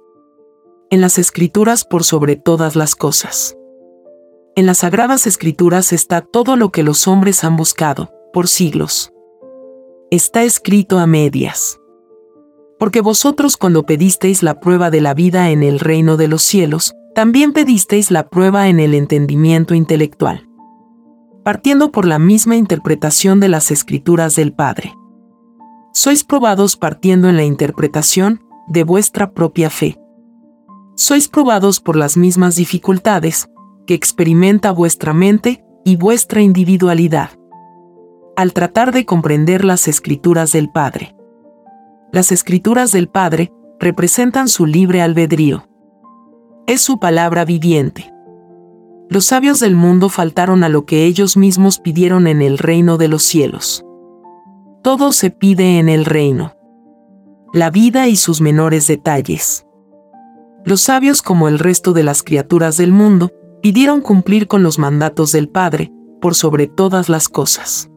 en 0.90 1.02
las 1.02 1.20
escrituras 1.20 1.86
por 1.86 2.04
sobre 2.04 2.36
todas 2.36 2.76
las 2.76 2.96
cosas. 2.96 3.56
En 4.56 4.66
las 4.66 4.80
sagradas 4.80 5.28
escrituras 5.28 5.94
está 5.94 6.22
todo 6.22 6.56
lo 6.56 6.72
que 6.72 6.82
los 6.82 7.08
hombres 7.08 7.44
han 7.44 7.58
buscado, 7.58 8.12
por 8.34 8.48
siglos. 8.48 9.14
Está 10.10 10.42
escrito 10.42 10.98
a 10.98 11.06
medias. 11.06 11.80
Porque 12.80 13.02
vosotros 13.02 13.56
cuando 13.56 13.84
pedisteis 13.84 14.42
la 14.42 14.60
prueba 14.60 14.90
de 14.90 15.02
la 15.02 15.14
vida 15.14 15.52
en 15.52 15.62
el 15.62 15.80
reino 15.80 16.18
de 16.18 16.28
los 16.28 16.42
cielos, 16.42 16.96
también 17.16 17.54
pedisteis 17.54 18.12
la 18.12 18.30
prueba 18.30 18.68
en 18.68 18.80
el 18.80 18.94
entendimiento 18.94 19.74
intelectual. 19.74 20.48
Partiendo 21.44 21.92
por 21.92 22.06
la 22.06 22.20
misma 22.20 22.56
interpretación 22.56 23.40
de 23.40 23.50
las 23.50 23.72
escrituras 23.72 24.36
del 24.36 24.54
Padre. 24.54 24.94
Sois 25.94 26.24
probados 26.24 26.78
partiendo 26.78 27.30
en 27.30 27.38
la 27.38 27.44
interpretación 27.44 28.42
de 28.68 28.84
vuestra 28.84 29.32
propia 29.32 29.70
fe 29.70 29.98
sois 30.96 31.28
probados 31.28 31.82
por 31.82 31.98
las 31.98 32.16
mismas 32.16 32.56
dificultades 32.56 33.50
que 33.86 33.94
experimenta 33.94 34.72
vuestra 34.72 35.14
mente 35.14 35.64
y 35.84 35.98
vuestra 35.98 36.42
individualidad. 36.42 37.32
Al 38.38 38.54
tratar 38.54 38.94
de 38.94 39.06
comprender 39.06 39.66
las 39.66 39.90
escrituras 39.90 40.54
del 40.54 40.70
Padre. 40.70 41.16
Las 42.14 42.32
escrituras 42.32 42.94
del 42.94 43.10
Padre 43.10 43.52
representan 43.78 44.48
su 44.48 44.66
libre 44.66 45.02
albedrío. 45.02 45.68
Es 46.68 46.82
su 46.82 47.00
palabra 47.00 47.46
viviente. 47.46 48.12
Los 49.10 49.26
sabios 49.26 49.60
del 49.60 49.76
mundo 49.76 50.10
faltaron 50.10 50.64
a 50.64 50.70
lo 50.70 50.86
que 50.86 51.06
ellos 51.06 51.38
mismos 51.38 51.80
pidieron 51.80 52.28
en 52.28 52.42
el 52.42 52.58
reino 52.58 52.98
de 52.98 53.08
los 53.08 53.24
cielos. 53.24 53.86
Todo 54.84 55.12
se 55.12 55.30
pide 55.30 55.80
en 55.80 55.90
el 55.90 56.06
reino. 56.06 56.54
La 57.54 57.70
vida 57.70 58.08
y 58.08 58.16
sus 58.16 58.42
menores 58.42 58.88
detalles 58.88 59.66
los 60.66 60.82
sabios 60.82 61.22
como 61.22 61.48
el 61.48 61.60
resto 61.60 61.94
de 61.94 62.04
las 62.04 62.24
criaturas 62.24 62.76
del 62.76 62.92
mundo, 62.92 63.32
pidieron 63.62 64.02
cumplir 64.02 64.48
con 64.48 64.64
los 64.64 64.80
mandatos 64.80 65.32
del 65.32 65.48
Padre, 65.48 65.92
por 66.20 66.34
sobre 66.34 66.68
todas 66.68 67.08
las 67.08 67.30
cosas. 67.30 67.92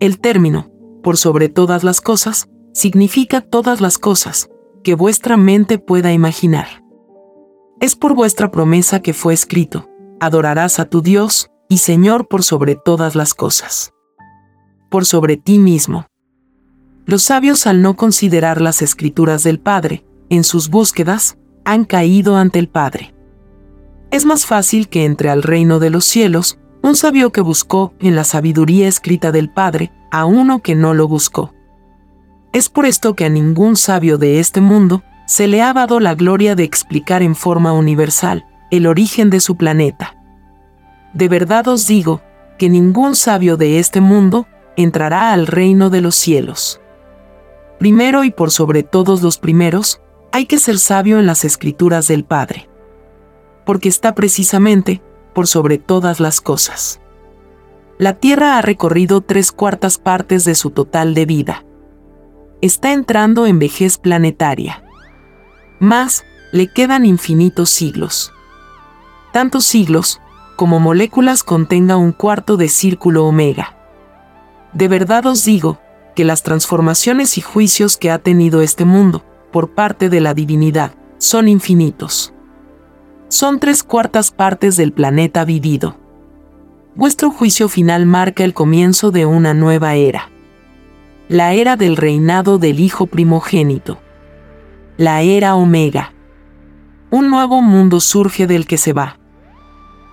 El 0.00 0.18
término, 0.18 0.70
por 1.02 1.18
sobre 1.18 1.50
todas 1.50 1.84
las 1.84 2.00
cosas, 2.00 2.48
significa 2.72 3.42
todas 3.42 3.82
las 3.82 3.98
cosas, 3.98 4.48
que 4.82 4.94
vuestra 4.94 5.36
mente 5.36 5.78
pueda 5.78 6.14
imaginar. 6.14 6.82
Es 7.78 7.94
por 7.94 8.14
vuestra 8.14 8.50
promesa 8.50 9.00
que 9.00 9.12
fue 9.12 9.34
escrito, 9.34 9.90
adorarás 10.18 10.78
a 10.78 10.86
tu 10.86 11.02
Dios 11.02 11.50
y 11.68 11.78
Señor 11.78 12.26
por 12.26 12.42
sobre 12.42 12.74
todas 12.74 13.14
las 13.14 13.34
cosas. 13.34 13.92
Por 14.88 15.04
sobre 15.04 15.36
ti 15.36 15.58
mismo. 15.58 16.06
Los 17.04 17.24
sabios 17.24 17.66
al 17.66 17.82
no 17.82 17.94
considerar 17.94 18.62
las 18.62 18.80
escrituras 18.80 19.42
del 19.42 19.60
Padre, 19.60 20.06
en 20.30 20.42
sus 20.42 20.70
búsquedas, 20.70 21.36
han 21.66 21.84
caído 21.84 22.36
ante 22.36 22.58
el 22.58 22.68
Padre. 22.68 23.14
Es 24.10 24.24
más 24.24 24.46
fácil 24.46 24.88
que 24.88 25.04
entre 25.04 25.28
al 25.28 25.42
reino 25.42 25.78
de 25.78 25.90
los 25.90 26.06
cielos 26.06 26.58
un 26.82 26.96
sabio 26.96 27.30
que 27.30 27.42
buscó 27.42 27.92
en 27.98 28.16
la 28.16 28.24
sabiduría 28.24 28.88
escrita 28.88 29.32
del 29.32 29.52
Padre 29.52 29.92
a 30.10 30.24
uno 30.24 30.62
que 30.62 30.74
no 30.74 30.94
lo 30.94 31.08
buscó. 31.08 31.52
Es 32.54 32.70
por 32.70 32.86
esto 32.86 33.14
que 33.14 33.26
a 33.26 33.28
ningún 33.28 33.76
sabio 33.76 34.16
de 34.16 34.40
este 34.40 34.62
mundo 34.62 35.02
se 35.26 35.48
le 35.48 35.60
ha 35.60 35.72
dado 35.72 36.00
la 36.00 36.14
gloria 36.14 36.54
de 36.54 36.64
explicar 36.64 37.22
en 37.22 37.34
forma 37.34 37.72
universal 37.72 38.46
el 38.70 38.86
origen 38.86 39.28
de 39.28 39.40
su 39.40 39.56
planeta. 39.56 40.16
De 41.12 41.28
verdad 41.28 41.68
os 41.68 41.86
digo 41.86 42.22
que 42.58 42.68
ningún 42.68 43.14
sabio 43.14 43.56
de 43.56 43.78
este 43.78 44.00
mundo 44.00 44.46
entrará 44.76 45.32
al 45.32 45.46
reino 45.46 45.90
de 45.90 46.00
los 46.00 46.14
cielos. 46.14 46.80
Primero 47.78 48.24
y 48.24 48.30
por 48.30 48.50
sobre 48.50 48.82
todos 48.82 49.22
los 49.22 49.38
primeros, 49.38 50.00
hay 50.32 50.46
que 50.46 50.58
ser 50.58 50.78
sabio 50.78 51.18
en 51.18 51.26
las 51.26 51.44
escrituras 51.44 52.08
del 52.08 52.24
Padre. 52.24 52.68
Porque 53.64 53.88
está 53.88 54.14
precisamente 54.14 55.02
por 55.34 55.46
sobre 55.46 55.78
todas 55.78 56.20
las 56.20 56.40
cosas. 56.40 57.00
La 57.98 58.14
Tierra 58.14 58.58
ha 58.58 58.62
recorrido 58.62 59.22
tres 59.22 59.52
cuartas 59.52 59.98
partes 59.98 60.44
de 60.44 60.54
su 60.54 60.70
total 60.70 61.14
de 61.14 61.26
vida. 61.26 61.64
Está 62.60 62.92
entrando 62.92 63.46
en 63.46 63.58
vejez 63.58 63.98
planetaria. 63.98 64.85
Más, 65.78 66.24
le 66.52 66.68
quedan 66.68 67.04
infinitos 67.04 67.70
siglos. 67.70 68.32
Tantos 69.32 69.64
siglos, 69.64 70.20
como 70.56 70.80
moléculas 70.80 71.44
contenga 71.44 71.96
un 71.96 72.12
cuarto 72.12 72.56
de 72.56 72.68
círculo 72.68 73.26
omega. 73.26 73.76
De 74.72 74.88
verdad 74.88 75.26
os 75.26 75.44
digo, 75.44 75.78
que 76.14 76.24
las 76.24 76.42
transformaciones 76.42 77.36
y 77.36 77.42
juicios 77.42 77.98
que 77.98 78.10
ha 78.10 78.18
tenido 78.18 78.62
este 78.62 78.86
mundo, 78.86 79.22
por 79.52 79.74
parte 79.74 80.08
de 80.08 80.20
la 80.20 80.32
divinidad, 80.32 80.92
son 81.18 81.46
infinitos. 81.46 82.32
Son 83.28 83.60
tres 83.60 83.82
cuartas 83.82 84.30
partes 84.30 84.76
del 84.76 84.92
planeta 84.92 85.44
vivido. 85.44 85.96
Vuestro 86.94 87.30
juicio 87.30 87.68
final 87.68 88.06
marca 88.06 88.44
el 88.44 88.54
comienzo 88.54 89.10
de 89.10 89.26
una 89.26 89.52
nueva 89.52 89.94
era. 89.94 90.30
La 91.28 91.52
era 91.52 91.76
del 91.76 91.96
reinado 91.96 92.56
del 92.58 92.80
Hijo 92.80 93.06
primogénito. 93.06 93.98
La 94.96 95.22
era 95.22 95.56
Omega. 95.56 96.12
Un 97.10 97.30
nuevo 97.30 97.62
mundo 97.62 98.00
surge 98.00 98.46
del 98.46 98.66
que 98.66 98.78
se 98.78 98.92
va. 98.92 99.18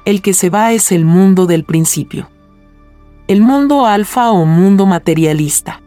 El 0.06 0.22
que 0.22 0.34
se 0.34 0.50
va 0.50 0.74
es 0.74 0.92
el 0.92 1.06
mundo 1.06 1.46
del 1.46 1.64
principio. 1.64 2.30
El 3.28 3.42
mundo 3.42 3.86
alfa 3.86 4.32
o 4.32 4.46
mundo 4.46 4.86
materialista 4.86 5.80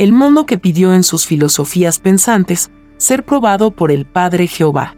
el 0.00 0.14
mundo 0.14 0.46
que 0.46 0.56
pidió 0.56 0.94
en 0.94 1.04
sus 1.04 1.26
filosofías 1.26 1.98
pensantes 1.98 2.70
ser 2.96 3.22
probado 3.22 3.70
por 3.70 3.92
el 3.92 4.06
Padre 4.06 4.46
Jehová. 4.46 4.96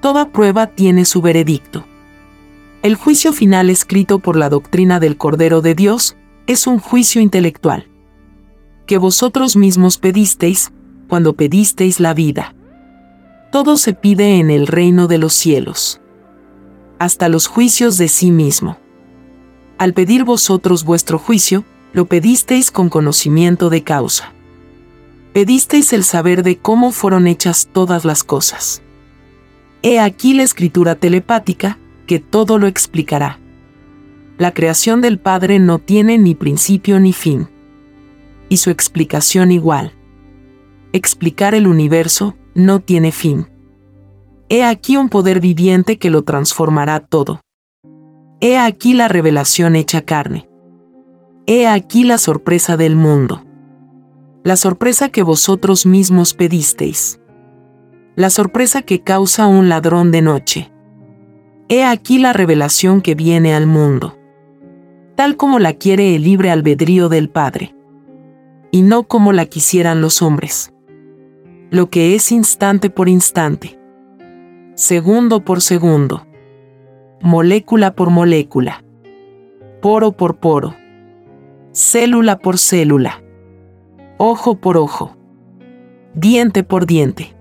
Toda 0.00 0.32
prueba 0.32 0.66
tiene 0.68 1.04
su 1.04 1.20
veredicto. 1.20 1.84
El 2.80 2.94
juicio 2.94 3.34
final 3.34 3.68
escrito 3.68 4.18
por 4.18 4.38
la 4.38 4.48
doctrina 4.48 4.98
del 4.98 5.18
Cordero 5.18 5.60
de 5.60 5.74
Dios 5.74 6.16
es 6.46 6.66
un 6.66 6.78
juicio 6.78 7.20
intelectual. 7.20 7.86
Que 8.86 8.96
vosotros 8.96 9.56
mismos 9.56 9.98
pedisteis, 9.98 10.72
cuando 11.08 11.32
pedisteis 11.32 11.98
la 11.98 12.14
vida. 12.14 12.54
Todo 13.50 13.76
se 13.76 13.94
pide 13.94 14.38
en 14.38 14.50
el 14.50 14.66
reino 14.66 15.08
de 15.08 15.18
los 15.18 15.32
cielos. 15.32 16.00
Hasta 16.98 17.28
los 17.28 17.46
juicios 17.46 17.96
de 17.96 18.08
sí 18.08 18.30
mismo. 18.30 18.78
Al 19.78 19.94
pedir 19.94 20.24
vosotros 20.24 20.84
vuestro 20.84 21.18
juicio, 21.18 21.64
lo 21.92 22.06
pedisteis 22.06 22.70
con 22.70 22.90
conocimiento 22.90 23.70
de 23.70 23.82
causa. 23.82 24.32
Pedisteis 25.32 25.92
el 25.92 26.04
saber 26.04 26.42
de 26.42 26.58
cómo 26.58 26.90
fueron 26.90 27.26
hechas 27.26 27.68
todas 27.72 28.04
las 28.04 28.24
cosas. 28.24 28.82
He 29.82 30.00
aquí 30.00 30.34
la 30.34 30.42
escritura 30.42 30.96
telepática, 30.96 31.78
que 32.06 32.18
todo 32.18 32.58
lo 32.58 32.66
explicará. 32.66 33.38
La 34.36 34.52
creación 34.52 35.00
del 35.00 35.18
Padre 35.18 35.58
no 35.58 35.78
tiene 35.78 36.18
ni 36.18 36.34
principio 36.34 37.00
ni 37.00 37.12
fin. 37.12 37.48
Y 38.48 38.58
su 38.58 38.70
explicación 38.70 39.52
igual. 39.52 39.92
Explicar 40.92 41.54
el 41.54 41.66
universo 41.66 42.34
no 42.54 42.80
tiene 42.80 43.12
fin. 43.12 43.46
He 44.48 44.64
aquí 44.64 44.96
un 44.96 45.10
poder 45.10 45.40
viviente 45.40 45.98
que 45.98 46.08
lo 46.08 46.22
transformará 46.22 47.00
todo. 47.00 47.40
He 48.40 48.56
aquí 48.56 48.94
la 48.94 49.08
revelación 49.08 49.76
hecha 49.76 50.00
carne. 50.00 50.48
He 51.46 51.66
aquí 51.66 52.04
la 52.04 52.16
sorpresa 52.16 52.78
del 52.78 52.96
mundo. 52.96 53.44
La 54.44 54.56
sorpresa 54.56 55.10
que 55.10 55.22
vosotros 55.22 55.84
mismos 55.84 56.32
pedisteis. 56.32 57.20
La 58.16 58.30
sorpresa 58.30 58.80
que 58.80 59.02
causa 59.02 59.46
un 59.46 59.68
ladrón 59.68 60.10
de 60.10 60.22
noche. 60.22 60.72
He 61.68 61.84
aquí 61.84 62.18
la 62.18 62.32
revelación 62.32 63.02
que 63.02 63.14
viene 63.14 63.54
al 63.54 63.66
mundo. 63.66 64.16
Tal 65.16 65.36
como 65.36 65.58
la 65.58 65.74
quiere 65.74 66.16
el 66.16 66.22
libre 66.22 66.50
albedrío 66.50 67.10
del 67.10 67.28
Padre. 67.28 67.74
Y 68.70 68.80
no 68.80 69.02
como 69.02 69.32
la 69.34 69.44
quisieran 69.44 70.00
los 70.00 70.22
hombres. 70.22 70.72
Lo 71.70 71.90
que 71.90 72.14
es 72.14 72.32
instante 72.32 72.90
por 72.90 73.08
instante. 73.08 73.78
Segundo 74.74 75.44
por 75.44 75.60
segundo. 75.60 76.26
Molécula 77.20 77.94
por 77.94 78.10
molécula. 78.10 78.84
Poro 79.80 80.12
por 80.12 80.36
poro 80.36 80.74
célula 81.78 82.38
por 82.38 82.58
célula, 82.58 83.22
ojo 84.16 84.56
por 84.56 84.76
ojo, 84.76 85.16
diente 86.12 86.64
por 86.64 86.86
diente. 86.86 87.36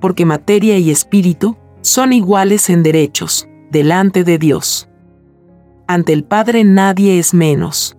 Porque 0.00 0.24
materia 0.24 0.78
y 0.78 0.90
espíritu 0.90 1.56
son 1.80 2.12
iguales 2.12 2.68
en 2.70 2.82
derechos, 2.82 3.48
delante 3.70 4.24
de 4.24 4.38
Dios. 4.38 4.88
Ante 5.86 6.12
el 6.12 6.24
Padre 6.24 6.64
nadie 6.64 7.20
es 7.20 7.34
menos, 7.34 7.96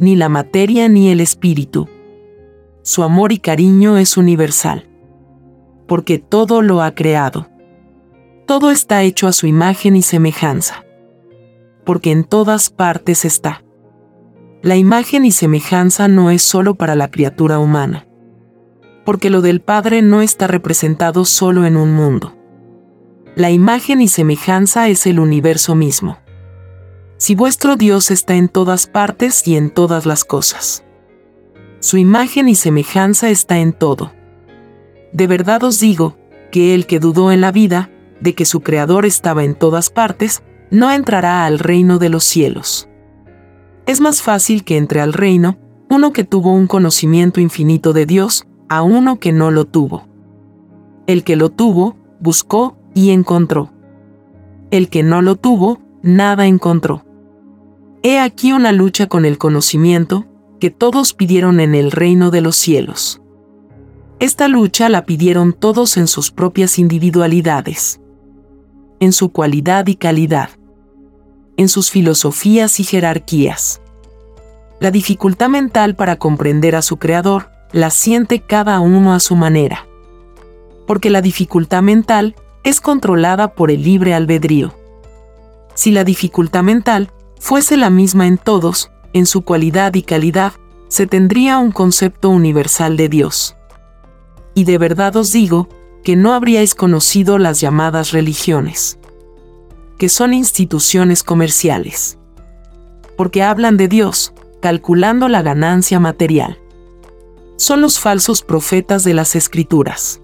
ni 0.00 0.16
la 0.16 0.28
materia 0.28 0.88
ni 0.88 1.10
el 1.10 1.20
espíritu. 1.20 1.88
Su 2.82 3.02
amor 3.02 3.32
y 3.32 3.38
cariño 3.38 3.98
es 3.98 4.16
universal, 4.16 4.88
porque 5.86 6.18
todo 6.18 6.62
lo 6.62 6.82
ha 6.82 6.94
creado. 6.94 7.48
Todo 8.46 8.70
está 8.70 9.02
hecho 9.02 9.28
a 9.28 9.32
su 9.32 9.46
imagen 9.46 9.96
y 9.96 10.02
semejanza, 10.02 10.84
porque 11.84 12.10
en 12.10 12.24
todas 12.24 12.70
partes 12.70 13.24
está. 13.24 13.62
La 14.62 14.76
imagen 14.76 15.24
y 15.24 15.32
semejanza 15.32 16.08
no 16.08 16.30
es 16.30 16.42
solo 16.42 16.74
para 16.74 16.94
la 16.94 17.10
criatura 17.10 17.58
humana. 17.58 18.06
Porque 19.04 19.30
lo 19.30 19.40
del 19.40 19.60
Padre 19.60 20.02
no 20.02 20.20
está 20.20 20.46
representado 20.46 21.24
solo 21.24 21.64
en 21.64 21.76
un 21.76 21.92
mundo. 21.92 22.36
La 23.36 23.50
imagen 23.50 24.02
y 24.02 24.08
semejanza 24.08 24.88
es 24.88 25.06
el 25.06 25.18
universo 25.18 25.74
mismo. 25.74 26.18
Si 27.16 27.34
vuestro 27.34 27.76
Dios 27.76 28.10
está 28.10 28.34
en 28.34 28.48
todas 28.48 28.86
partes 28.86 29.46
y 29.46 29.56
en 29.56 29.70
todas 29.70 30.04
las 30.04 30.24
cosas. 30.24 30.84
Su 31.80 31.96
imagen 31.96 32.48
y 32.48 32.54
semejanza 32.54 33.30
está 33.30 33.58
en 33.58 33.72
todo. 33.72 34.12
De 35.12 35.26
verdad 35.26 35.64
os 35.64 35.80
digo, 35.80 36.16
que 36.52 36.74
el 36.74 36.86
que 36.86 37.00
dudó 37.00 37.32
en 37.32 37.40
la 37.40 37.52
vida, 37.52 37.90
de 38.20 38.34
que 38.34 38.44
su 38.44 38.60
Creador 38.60 39.06
estaba 39.06 39.44
en 39.44 39.54
todas 39.54 39.90
partes, 39.90 40.42
no 40.70 40.90
entrará 40.90 41.44
al 41.46 41.58
reino 41.58 41.98
de 41.98 42.08
los 42.08 42.24
cielos 42.24 42.90
es 43.90 44.00
más 44.00 44.22
fácil 44.22 44.62
que 44.62 44.76
entre 44.76 45.00
al 45.00 45.12
reino 45.12 45.58
uno 45.90 46.12
que 46.12 46.22
tuvo 46.22 46.52
un 46.52 46.68
conocimiento 46.68 47.40
infinito 47.40 47.92
de 47.92 48.06
Dios 48.06 48.46
a 48.68 48.82
uno 48.82 49.18
que 49.18 49.32
no 49.32 49.50
lo 49.50 49.64
tuvo. 49.64 50.06
El 51.08 51.24
que 51.24 51.34
lo 51.34 51.50
tuvo, 51.50 51.96
buscó 52.20 52.76
y 52.94 53.10
encontró. 53.10 53.72
El 54.70 54.88
que 54.88 55.02
no 55.02 55.22
lo 55.22 55.34
tuvo, 55.34 55.80
nada 56.02 56.46
encontró. 56.46 57.04
He 58.04 58.20
aquí 58.20 58.52
una 58.52 58.70
lucha 58.70 59.08
con 59.08 59.24
el 59.24 59.38
conocimiento 59.38 60.26
que 60.60 60.70
todos 60.70 61.12
pidieron 61.12 61.58
en 61.58 61.74
el 61.74 61.90
reino 61.90 62.30
de 62.30 62.42
los 62.42 62.54
cielos. 62.54 63.20
Esta 64.20 64.46
lucha 64.46 64.88
la 64.88 65.04
pidieron 65.04 65.52
todos 65.52 65.96
en 65.96 66.06
sus 66.06 66.30
propias 66.30 66.78
individualidades, 66.78 68.00
en 69.00 69.12
su 69.12 69.32
cualidad 69.32 69.88
y 69.88 69.96
calidad 69.96 70.50
en 71.60 71.68
sus 71.68 71.90
filosofías 71.90 72.80
y 72.80 72.84
jerarquías. 72.84 73.82
La 74.80 74.90
dificultad 74.90 75.50
mental 75.50 75.94
para 75.94 76.16
comprender 76.16 76.74
a 76.74 76.80
su 76.80 76.96
creador 76.96 77.50
la 77.70 77.90
siente 77.90 78.40
cada 78.40 78.80
uno 78.80 79.12
a 79.12 79.20
su 79.20 79.36
manera. 79.36 79.86
Porque 80.86 81.10
la 81.10 81.20
dificultad 81.20 81.82
mental 81.82 82.34
es 82.64 82.80
controlada 82.80 83.54
por 83.54 83.70
el 83.70 83.82
libre 83.82 84.14
albedrío. 84.14 84.74
Si 85.74 85.90
la 85.90 86.02
dificultad 86.02 86.62
mental 86.62 87.10
fuese 87.38 87.76
la 87.76 87.90
misma 87.90 88.26
en 88.26 88.38
todos, 88.38 88.90
en 89.12 89.26
su 89.26 89.42
cualidad 89.42 89.94
y 89.94 90.02
calidad, 90.02 90.52
se 90.88 91.06
tendría 91.06 91.58
un 91.58 91.72
concepto 91.72 92.30
universal 92.30 92.96
de 92.96 93.08
Dios. 93.08 93.56
Y 94.54 94.64
de 94.64 94.78
verdad 94.78 95.16
os 95.16 95.32
digo, 95.32 95.68
que 96.02 96.16
no 96.16 96.32
habríais 96.32 96.74
conocido 96.74 97.36
las 97.38 97.60
llamadas 97.60 98.12
religiones 98.12 98.98
que 100.00 100.08
son 100.08 100.32
instituciones 100.32 101.22
comerciales. 101.22 102.16
Porque 103.18 103.42
hablan 103.42 103.76
de 103.76 103.86
Dios, 103.86 104.32
calculando 104.62 105.28
la 105.28 105.42
ganancia 105.42 106.00
material. 106.00 106.58
Son 107.56 107.82
los 107.82 108.00
falsos 108.00 108.40
profetas 108.40 109.04
de 109.04 109.12
las 109.12 109.36
escrituras. 109.36 110.22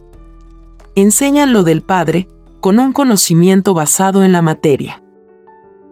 Enseñan 0.95 1.53
lo 1.53 1.63
del 1.63 1.83
Padre 1.83 2.27
con 2.61 2.79
un 2.79 2.95
conocimiento 2.95 3.75
basado 3.75 4.25
en 4.25 4.33
la 4.33 4.41
materia. 4.41 5.03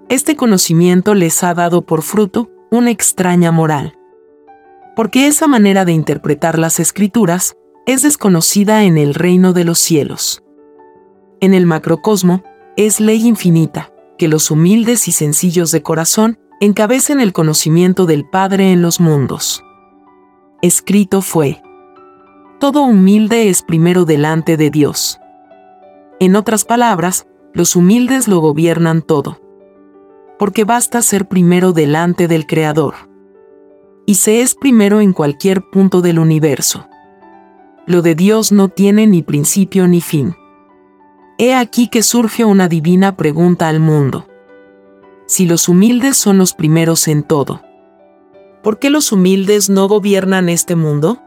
Este 0.08 0.34
conocimiento 0.34 1.12
les 1.12 1.44
ha 1.44 1.52
dado 1.52 1.82
por 1.82 2.00
fruto 2.00 2.48
una 2.74 2.90
extraña 2.90 3.52
moral. 3.52 3.96
Porque 4.96 5.26
esa 5.26 5.46
manera 5.46 5.84
de 5.84 5.92
interpretar 5.92 6.58
las 6.58 6.80
escrituras 6.80 7.56
es 7.86 8.02
desconocida 8.02 8.84
en 8.84 8.98
el 8.98 9.14
reino 9.14 9.52
de 9.52 9.64
los 9.64 9.78
cielos. 9.78 10.42
En 11.40 11.54
el 11.54 11.66
macrocosmo, 11.66 12.42
es 12.76 13.00
ley 13.00 13.26
infinita, 13.26 13.92
que 14.18 14.28
los 14.28 14.50
humildes 14.50 15.06
y 15.06 15.12
sencillos 15.12 15.70
de 15.70 15.82
corazón 15.82 16.38
encabecen 16.60 17.20
el 17.20 17.32
conocimiento 17.32 18.06
del 18.06 18.24
Padre 18.24 18.72
en 18.72 18.82
los 18.82 19.00
mundos. 19.00 19.62
Escrito 20.62 21.20
fue. 21.20 21.62
Todo 22.58 22.82
humilde 22.82 23.50
es 23.50 23.62
primero 23.62 24.04
delante 24.04 24.56
de 24.56 24.70
Dios. 24.70 25.20
En 26.20 26.36
otras 26.36 26.64
palabras, 26.64 27.26
los 27.52 27.76
humildes 27.76 28.28
lo 28.28 28.38
gobiernan 28.38 29.02
todo. 29.02 29.43
Porque 30.38 30.64
basta 30.64 31.02
ser 31.02 31.26
primero 31.26 31.72
delante 31.72 32.28
del 32.28 32.46
Creador. 32.46 32.94
Y 34.06 34.16
se 34.16 34.40
es 34.40 34.54
primero 34.54 35.00
en 35.00 35.12
cualquier 35.12 35.62
punto 35.62 36.02
del 36.02 36.18
universo. 36.18 36.86
Lo 37.86 38.02
de 38.02 38.14
Dios 38.14 38.52
no 38.52 38.68
tiene 38.68 39.06
ni 39.06 39.22
principio 39.22 39.86
ni 39.88 40.00
fin. 40.00 40.34
He 41.38 41.54
aquí 41.54 41.88
que 41.88 42.02
surge 42.02 42.44
una 42.44 42.68
divina 42.68 43.16
pregunta 43.16 43.68
al 43.68 43.80
mundo. 43.80 44.26
Si 45.26 45.46
los 45.46 45.68
humildes 45.68 46.16
son 46.16 46.38
los 46.38 46.52
primeros 46.52 47.08
en 47.08 47.22
todo, 47.22 47.62
¿por 48.62 48.78
qué 48.78 48.90
los 48.90 49.10
humildes 49.12 49.70
no 49.70 49.88
gobiernan 49.88 50.48
este 50.48 50.76
mundo? 50.76 51.20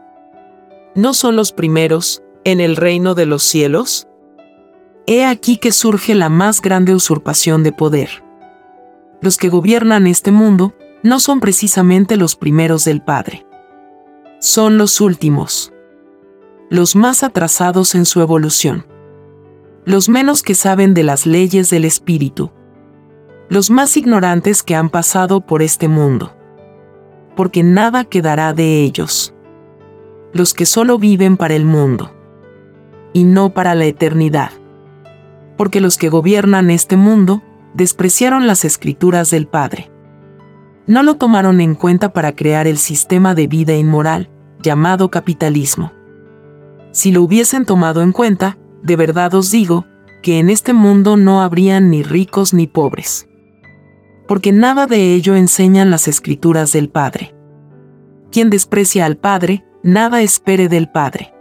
¿No 0.94 1.14
son 1.14 1.36
los 1.36 1.52
primeros 1.52 2.22
en 2.44 2.60
el 2.60 2.76
reino 2.76 3.14
de 3.14 3.26
los 3.26 3.42
cielos? 3.42 4.08
He 5.06 5.24
aquí 5.24 5.56
que 5.56 5.72
surge 5.72 6.14
la 6.14 6.28
más 6.28 6.60
grande 6.60 6.94
usurpación 6.94 7.62
de 7.62 7.72
poder. 7.72 8.27
Los 9.20 9.36
que 9.36 9.48
gobiernan 9.48 10.06
este 10.06 10.30
mundo 10.30 10.74
no 11.02 11.20
son 11.20 11.40
precisamente 11.40 12.16
los 12.16 12.36
primeros 12.36 12.84
del 12.84 13.02
Padre. 13.02 13.46
Son 14.40 14.78
los 14.78 15.00
últimos. 15.00 15.72
Los 16.70 16.96
más 16.96 17.22
atrasados 17.22 17.94
en 17.94 18.04
su 18.04 18.20
evolución. 18.20 18.86
Los 19.84 20.08
menos 20.08 20.42
que 20.42 20.54
saben 20.54 20.94
de 20.94 21.02
las 21.02 21.26
leyes 21.26 21.70
del 21.70 21.84
espíritu, 21.84 22.50
los 23.48 23.70
más 23.70 23.96
ignorantes 23.96 24.62
que 24.62 24.74
han 24.74 24.90
pasado 24.90 25.40
por 25.40 25.62
este 25.62 25.88
mundo, 25.88 26.34
porque 27.34 27.62
nada 27.62 28.04
quedará 28.04 28.52
de 28.52 28.82
ellos, 28.82 29.34
los 30.34 30.52
que 30.52 30.66
solo 30.66 30.98
viven 30.98 31.38
para 31.38 31.54
el 31.54 31.64
mundo, 31.64 32.12
y 33.14 33.24
no 33.24 33.54
para 33.54 33.74
la 33.74 33.86
eternidad, 33.86 34.50
porque 35.56 35.80
los 35.80 35.96
que 35.96 36.10
gobiernan 36.10 36.68
este 36.68 36.98
mundo 36.98 37.42
despreciaron 37.74 38.46
las 38.46 38.64
escrituras 38.64 39.30
del 39.30 39.46
Padre. 39.46 39.90
No 40.86 41.02
lo 41.02 41.16
tomaron 41.16 41.60
en 41.60 41.74
cuenta 41.74 42.12
para 42.12 42.34
crear 42.34 42.66
el 42.66 42.78
sistema 42.78 43.34
de 43.34 43.46
vida 43.46 43.74
inmoral, 43.74 44.30
llamado 44.62 45.10
capitalismo. 45.10 45.92
Si 46.92 47.12
lo 47.12 47.22
hubiesen 47.22 47.66
tomado 47.66 48.02
en 48.02 48.12
cuenta, 48.12 48.58
de 48.82 48.96
verdad 48.96 49.34
os 49.34 49.50
digo, 49.50 49.84
que 50.22 50.38
en 50.38 50.50
este 50.50 50.72
mundo 50.72 51.16
no 51.16 51.42
habrían 51.42 51.90
ni 51.90 52.02
ricos 52.02 52.54
ni 52.54 52.66
pobres. 52.66 53.28
Porque 54.26 54.52
nada 54.52 54.86
de 54.86 55.14
ello 55.14 55.36
enseñan 55.36 55.90
las 55.90 56.08
escrituras 56.08 56.72
del 56.72 56.88
Padre. 56.88 57.34
Quien 58.30 58.50
desprecia 58.50 59.06
al 59.06 59.16
Padre, 59.16 59.64
nada 59.82 60.22
espere 60.22 60.68
del 60.68 60.90
Padre. 60.90 61.32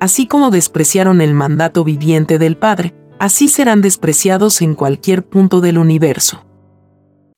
Así 0.00 0.26
como 0.26 0.50
despreciaron 0.50 1.20
el 1.20 1.34
mandato 1.34 1.82
viviente 1.82 2.38
del 2.38 2.56
Padre, 2.56 2.94
así 3.18 3.48
serán 3.48 3.80
despreciados 3.80 4.62
en 4.62 4.74
cualquier 4.74 5.24
punto 5.26 5.60
del 5.60 5.78
universo. 5.78 6.44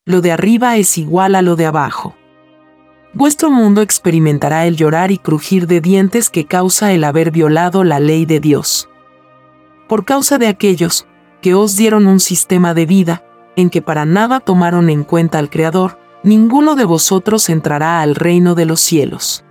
Lo 0.04 0.20
de 0.20 0.32
arriba 0.32 0.76
es 0.76 0.98
igual 0.98 1.34
a 1.34 1.42
lo 1.42 1.56
de 1.56 1.66
abajo. 1.66 2.14
Vuestro 3.12 3.50
mundo 3.50 3.82
experimentará 3.82 4.66
el 4.66 4.76
llorar 4.76 5.10
y 5.10 5.18
crujir 5.18 5.66
de 5.66 5.80
dientes 5.80 6.30
que 6.30 6.46
causa 6.46 6.92
el 6.92 7.04
haber 7.04 7.30
violado 7.30 7.82
la 7.82 7.98
ley 7.98 8.24
de 8.24 8.40
Dios. 8.40 8.88
Por 9.88 10.04
causa 10.04 10.38
de 10.38 10.46
aquellos 10.46 11.06
que 11.42 11.54
os 11.54 11.76
dieron 11.76 12.06
un 12.06 12.20
sistema 12.20 12.74
de 12.74 12.86
vida, 12.86 13.24
en 13.56 13.70
que 13.70 13.82
para 13.82 14.04
nada 14.04 14.40
tomaron 14.40 14.90
en 14.90 15.04
cuenta 15.04 15.38
al 15.38 15.50
Creador, 15.50 15.98
ninguno 16.22 16.76
de 16.76 16.84
vosotros 16.84 17.48
entrará 17.48 18.00
al 18.00 18.14
reino 18.14 18.54
de 18.54 18.66
los 18.66 18.80
cielos. 18.80 19.44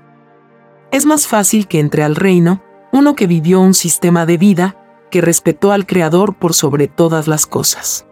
Es 0.91 1.05
más 1.05 1.27
fácil 1.27 1.67
que 1.67 1.79
entre 1.79 2.03
al 2.03 2.15
reino 2.15 2.63
uno 2.91 3.15
que 3.15 3.27
vivió 3.27 3.61
un 3.61 3.73
sistema 3.73 4.25
de 4.25 4.37
vida, 4.37 4.75
que 5.09 5.21
respetó 5.21 5.71
al 5.71 5.85
Creador 5.85 6.35
por 6.35 6.53
sobre 6.53 6.87
todas 6.87 7.27
las 7.27 7.45
cosas. 7.45 8.05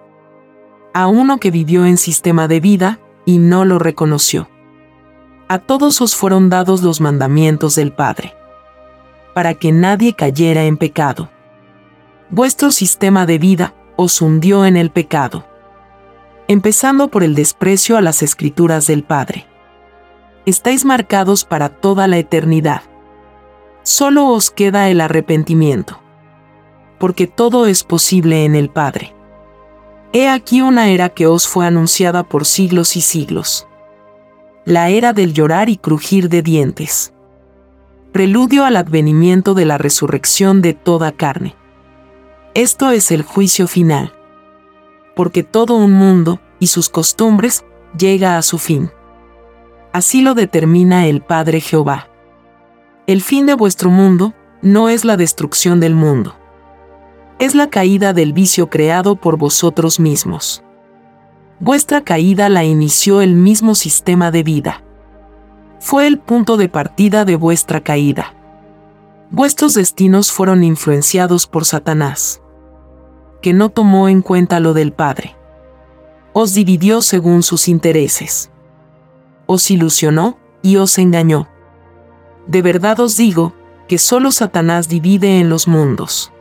A 0.93 1.07
uno 1.07 1.37
que 1.37 1.51
vivió 1.51 1.85
en 1.85 1.97
sistema 1.97 2.47
de 2.47 2.59
vida 2.59 2.99
y 3.25 3.37
no 3.37 3.65
lo 3.65 3.79
reconoció. 3.79 4.49
A 5.47 5.59
todos 5.59 6.01
os 6.01 6.15
fueron 6.15 6.49
dados 6.49 6.81
los 6.81 6.99
mandamientos 7.01 7.75
del 7.75 7.93
Padre, 7.93 8.33
para 9.33 9.53
que 9.53 9.71
nadie 9.71 10.13
cayera 10.13 10.63
en 10.65 10.77
pecado. 10.77 11.29
Vuestro 12.29 12.71
sistema 12.71 13.25
de 13.25 13.37
vida 13.37 13.73
os 13.95 14.21
hundió 14.21 14.65
en 14.65 14.75
el 14.75 14.91
pecado, 14.91 15.45
empezando 16.47 17.09
por 17.09 17.23
el 17.23 17.35
desprecio 17.35 17.97
a 17.97 18.01
las 18.01 18.23
escrituras 18.23 18.87
del 18.87 19.03
Padre. 19.03 19.45
Estáis 20.45 20.85
marcados 20.85 21.45
para 21.45 21.69
toda 21.69 22.07
la 22.07 22.17
eternidad 22.17 22.81
solo 23.87 24.27
os 24.27 24.51
queda 24.51 24.89
el 24.89 24.99
arrepentimiento. 24.99 26.01
Porque 26.99 27.27
todo 27.27 27.67
es 27.67 27.83
posible 27.83 28.45
en 28.45 28.55
el 28.55 28.69
Padre. 28.69 29.13
He 30.13 30.29
aquí 30.29 30.61
una 30.61 30.89
era 30.89 31.09
que 31.09 31.27
os 31.27 31.47
fue 31.47 31.65
anunciada 31.65 32.23
por 32.23 32.45
siglos 32.45 32.95
y 32.95 33.01
siglos. 33.01 33.67
La 34.65 34.89
era 34.89 35.13
del 35.13 35.33
llorar 35.33 35.69
y 35.69 35.77
crujir 35.77 36.29
de 36.29 36.41
dientes. 36.41 37.13
Preludio 38.11 38.65
al 38.65 38.77
advenimiento 38.77 39.53
de 39.53 39.65
la 39.65 39.77
resurrección 39.77 40.61
de 40.61 40.73
toda 40.73 41.11
carne. 41.11 41.55
Esto 42.53 42.89
es 42.91 43.11
el 43.11 43.21
juicio 43.21 43.67
final. 43.67 44.13
Porque 45.15 45.43
todo 45.43 45.75
un 45.75 45.91
mundo, 45.91 46.39
y 46.59 46.67
sus 46.67 46.89
costumbres, 46.89 47.63
llega 47.97 48.37
a 48.37 48.41
su 48.41 48.57
fin. 48.57 48.91
Así 49.93 50.21
lo 50.21 50.33
determina 50.33 51.05
el 51.05 51.21
Padre 51.21 51.61
Jehová. 51.61 52.07
El 53.07 53.21
fin 53.21 53.45
de 53.45 53.53
vuestro 53.53 53.89
mundo 53.89 54.33
no 54.61 54.89
es 54.89 55.05
la 55.05 55.17
destrucción 55.17 55.79
del 55.79 55.95
mundo. 55.95 56.35
Es 57.39 57.55
la 57.55 57.69
caída 57.69 58.13
del 58.13 58.33
vicio 58.33 58.69
creado 58.69 59.15
por 59.15 59.37
vosotros 59.37 59.99
mismos. 59.99 60.63
Vuestra 61.59 62.01
caída 62.01 62.49
la 62.49 62.63
inició 62.63 63.21
el 63.21 63.35
mismo 63.35 63.75
sistema 63.75 64.31
de 64.31 64.43
vida. 64.43 64.83
Fue 65.79 66.07
el 66.07 66.19
punto 66.19 66.57
de 66.57 66.69
partida 66.69 67.25
de 67.25 67.35
vuestra 67.35 67.81
caída. 67.81 68.33
Vuestros 69.29 69.73
destinos 69.73 70.31
fueron 70.31 70.63
influenciados 70.63 71.47
por 71.47 71.65
Satanás, 71.65 72.41
que 73.41 73.53
no 73.53 73.69
tomó 73.69 74.09
en 74.09 74.21
cuenta 74.21 74.59
lo 74.59 74.73
del 74.73 74.93
Padre. 74.93 75.35
Os 76.33 76.53
dividió 76.53 77.01
según 77.01 77.43
sus 77.43 77.67
intereses. 77.67 78.51
Os 79.45 79.69
ilusionó 79.69 80.37
y 80.61 80.77
os 80.77 80.97
engañó 80.97 81.47
de 82.47 82.61
verdad 82.61 82.99
os 83.01 83.17
digo, 83.17 83.53
que 83.87 83.97
solo 83.97 84.31
Satanás 84.31 84.89
divide 84.89 85.39
en 85.39 85.49
los 85.49 85.67
mundos. 85.67 86.31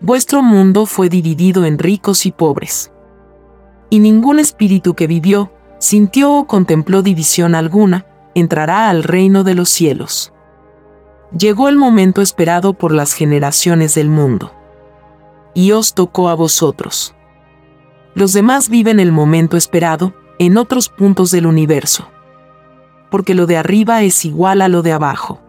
Vuestro 0.00 0.42
mundo 0.42 0.86
fue 0.86 1.08
dividido 1.08 1.64
en 1.64 1.78
ricos 1.78 2.26
y 2.26 2.32
pobres. 2.32 2.92
Y 3.90 3.98
ningún 3.98 4.38
espíritu 4.38 4.94
que 4.94 5.06
vivió, 5.06 5.52
sintió 5.78 6.32
o 6.32 6.46
contempló 6.46 7.02
división 7.02 7.54
alguna, 7.54 8.06
entrará 8.34 8.88
al 8.88 9.02
reino 9.02 9.44
de 9.44 9.54
los 9.54 9.68
cielos. 9.68 10.32
Llegó 11.36 11.68
el 11.68 11.76
momento 11.76 12.22
esperado 12.22 12.72
por 12.72 12.92
las 12.92 13.12
generaciones 13.12 13.94
del 13.94 14.08
mundo. 14.08 14.52
Y 15.54 15.72
os 15.72 15.94
tocó 15.94 16.28
a 16.28 16.34
vosotros. 16.34 17.14
Los 18.14 18.32
demás 18.32 18.68
viven 18.68 19.00
el 19.00 19.12
momento 19.12 19.56
esperado, 19.56 20.14
en 20.38 20.56
otros 20.56 20.88
puntos 20.88 21.30
del 21.30 21.46
universo 21.46 22.08
porque 23.10 23.34
lo 23.34 23.46
de 23.46 23.56
arriba 23.56 24.02
es 24.02 24.24
igual 24.24 24.62
a 24.62 24.68
lo 24.68 24.82
de 24.82 24.92
abajo. 24.92 25.40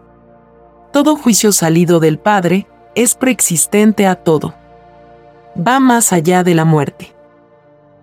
Todo 0.92 1.16
juicio 1.16 1.52
salido 1.52 2.00
del 2.00 2.18
Padre 2.18 2.66
es 2.94 3.14
preexistente 3.14 4.06
a 4.06 4.16
todo. 4.16 4.54
Va 5.56 5.80
más 5.80 6.12
allá 6.12 6.42
de 6.44 6.54
la 6.54 6.64
muerte. 6.64 7.14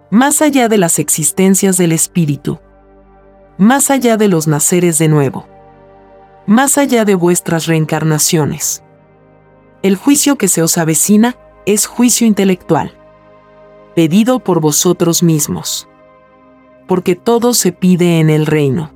Más 0.10 0.41
allá 0.41 0.67
de 0.67 0.78
las 0.78 0.99
existencias 0.99 1.78
del 1.78 1.91
Espíritu. 1.91 2.60
Más 3.58 3.91
allá 3.91 4.17
de 4.17 4.28
los 4.28 4.47
naceres 4.47 4.97
de 4.97 5.08
nuevo. 5.08 5.47
Más 6.45 6.78
allá 6.78 7.06
de 7.06 7.15
vuestras 7.15 7.65
reencarnaciones. 7.65 8.84
El 9.82 9.95
juicio 9.95 10.38
que 10.38 10.47
se 10.47 10.62
os 10.62 10.78
avecina 10.78 11.36
es 11.65 11.86
juicio 11.86 12.25
intelectual. 12.25 12.93
Pedido 13.95 14.39
por 14.39 14.60
vosotros 14.62 15.23
mismos. 15.23 15.88
Porque 16.88 17.15
todo 17.15 17.54
se 17.54 17.71
pide 17.71 18.19
en 18.19 18.30
el 18.30 18.45
reino 18.45 18.91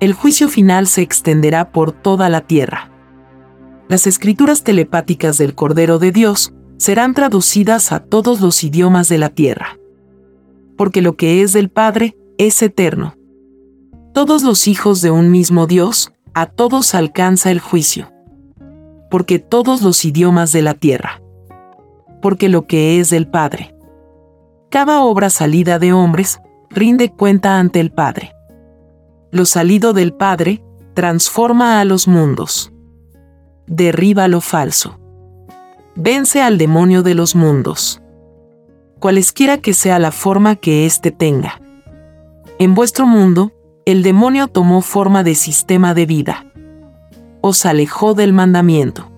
el 0.00 0.12
juicio 0.12 0.48
final 0.48 0.86
se 0.86 1.02
extenderá 1.02 1.72
por 1.72 1.90
toda 1.90 2.28
la 2.28 2.42
tierra. 2.42 2.88
Las 3.88 4.06
escrituras 4.06 4.64
telepáticas 4.64 5.38
del 5.38 5.54
Cordero 5.54 5.98
de 5.98 6.12
Dios 6.12 6.52
serán 6.76 7.14
traducidas 7.14 7.92
a 7.92 8.00
todos 8.00 8.40
los 8.40 8.62
idiomas 8.62 9.08
de 9.08 9.18
la 9.18 9.30
tierra. 9.30 9.78
Porque 10.76 11.02
lo 11.02 11.16
que 11.16 11.42
es 11.42 11.52
del 11.52 11.70
Padre 11.70 12.16
es 12.38 12.62
eterno. 12.62 13.14
Todos 14.14 14.42
los 14.42 14.68
hijos 14.68 15.00
de 15.00 15.10
un 15.10 15.30
mismo 15.30 15.66
Dios, 15.66 16.12
a 16.34 16.46
todos 16.46 16.94
alcanza 16.94 17.50
el 17.50 17.60
juicio. 17.60 18.12
Porque 19.10 19.38
todos 19.38 19.82
los 19.82 20.04
idiomas 20.04 20.52
de 20.52 20.62
la 20.62 20.74
tierra. 20.74 21.22
Porque 22.20 22.48
lo 22.48 22.66
que 22.66 23.00
es 23.00 23.10
del 23.10 23.26
Padre. 23.26 23.74
Cada 24.70 25.02
obra 25.02 25.30
salida 25.30 25.78
de 25.78 25.92
hombres 25.92 26.40
rinde 26.70 27.10
cuenta 27.10 27.58
ante 27.58 27.80
el 27.80 27.90
Padre 27.90 28.34
lo 29.30 29.44
salido 29.44 29.92
del 29.92 30.14
Padre, 30.14 30.62
transforma 30.94 31.80
a 31.80 31.84
los 31.84 32.08
mundos. 32.08 32.72
Derriba 33.68 34.28
lo 34.28 34.40
falso. 34.40 34.98
Vence 35.94 36.40
al 36.40 36.56
demonio 36.56 37.02
de 37.02 37.14
los 37.14 37.34
mundos. 37.34 38.00
Cualesquiera 38.98 39.58
que 39.58 39.74
sea 39.74 39.98
la 39.98 40.10
forma 40.10 40.56
que 40.56 40.86
éste 40.86 41.10
tenga. 41.10 41.60
En 42.58 42.74
vuestro 42.74 43.06
mundo, 43.06 43.52
el 43.84 44.02
demonio 44.02 44.48
tomó 44.48 44.80
forma 44.80 45.22
de 45.22 45.34
sistema 45.34 45.92
de 45.92 46.06
vida. 46.06 46.46
Os 47.42 47.66
alejó 47.66 48.14
del 48.14 48.32
mandamiento. 48.32 49.10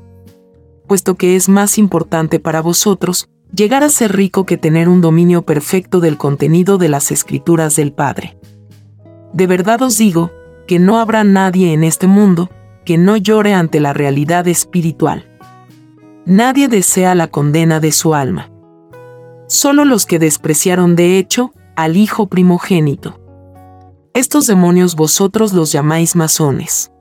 Puesto 0.88 1.14
que 1.14 1.36
es 1.36 1.48
más 1.48 1.78
importante 1.78 2.40
para 2.40 2.60
vosotros 2.60 3.28
llegar 3.54 3.84
a 3.84 3.88
ser 3.88 4.16
rico 4.16 4.46
que 4.46 4.58
tener 4.58 4.88
un 4.88 5.00
dominio 5.00 5.42
perfecto 5.42 6.00
del 6.00 6.16
contenido 6.16 6.76
de 6.76 6.88
las 6.88 7.12
escrituras 7.12 7.76
del 7.76 7.92
Padre. 7.92 8.36
De 9.32 9.46
verdad 9.46 9.80
os 9.82 9.96
digo, 9.96 10.32
que 10.66 10.80
no 10.80 10.98
habrá 10.98 11.22
nadie 11.22 11.72
en 11.72 11.84
este 11.84 12.08
mundo 12.08 12.50
que 12.84 12.98
no 12.98 13.16
llore 13.16 13.54
ante 13.54 13.80
la 13.80 13.92
realidad 13.92 14.48
espiritual. 14.48 15.26
Nadie 16.26 16.68
desea 16.68 17.14
la 17.14 17.28
condena 17.28 17.80
de 17.80 17.92
su 17.92 18.14
alma. 18.14 18.50
Solo 19.48 19.84
los 19.84 20.06
que 20.06 20.18
despreciaron 20.18 20.96
de 20.96 21.18
hecho 21.18 21.52
al 21.76 21.96
Hijo 21.96 22.26
primogénito. 22.26 23.20
Estos 24.14 24.46
demonios 24.46 24.96
vosotros 24.96 25.52
los 25.52 25.72
llamáis 25.72 26.16
masones. 26.16 26.92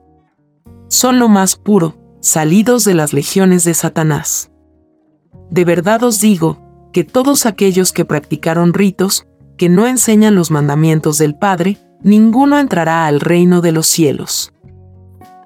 Son 0.88 1.18
lo 1.18 1.28
más 1.28 1.56
puro, 1.56 1.96
salidos 2.20 2.84
de 2.84 2.94
las 2.94 3.12
legiones 3.12 3.64
de 3.64 3.74
Satanás. 3.74 4.50
De 5.50 5.64
verdad 5.64 6.02
os 6.02 6.20
digo, 6.20 6.70
que 6.92 7.04
todos 7.04 7.46
aquellos 7.46 7.92
que 7.92 8.04
practicaron 8.04 8.74
ritos, 8.74 9.26
que 9.56 9.68
no 9.68 9.86
enseñan 9.86 10.34
los 10.34 10.50
mandamientos 10.50 11.18
del 11.18 11.36
Padre, 11.36 11.78
ninguno 12.02 12.58
entrará 12.58 13.06
al 13.06 13.20
reino 13.20 13.60
de 13.60 13.72
los 13.72 13.86
cielos. 13.86 14.52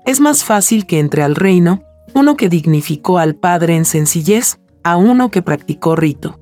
Es 0.05 0.21
más 0.21 0.45
fácil 0.45 0.87
que 0.87 0.99
entre 0.99 1.23
al 1.23 1.35
reino 1.35 1.83
uno 2.15 2.37
que 2.37 2.49
dignificó 2.49 3.19
al 3.19 3.35
Padre 3.35 3.77
en 3.77 3.85
sencillez 3.85 4.61
a 4.83 4.97
uno 4.97 5.31
que 5.31 5.43
practicó 5.43 5.97
rito. 5.97 6.39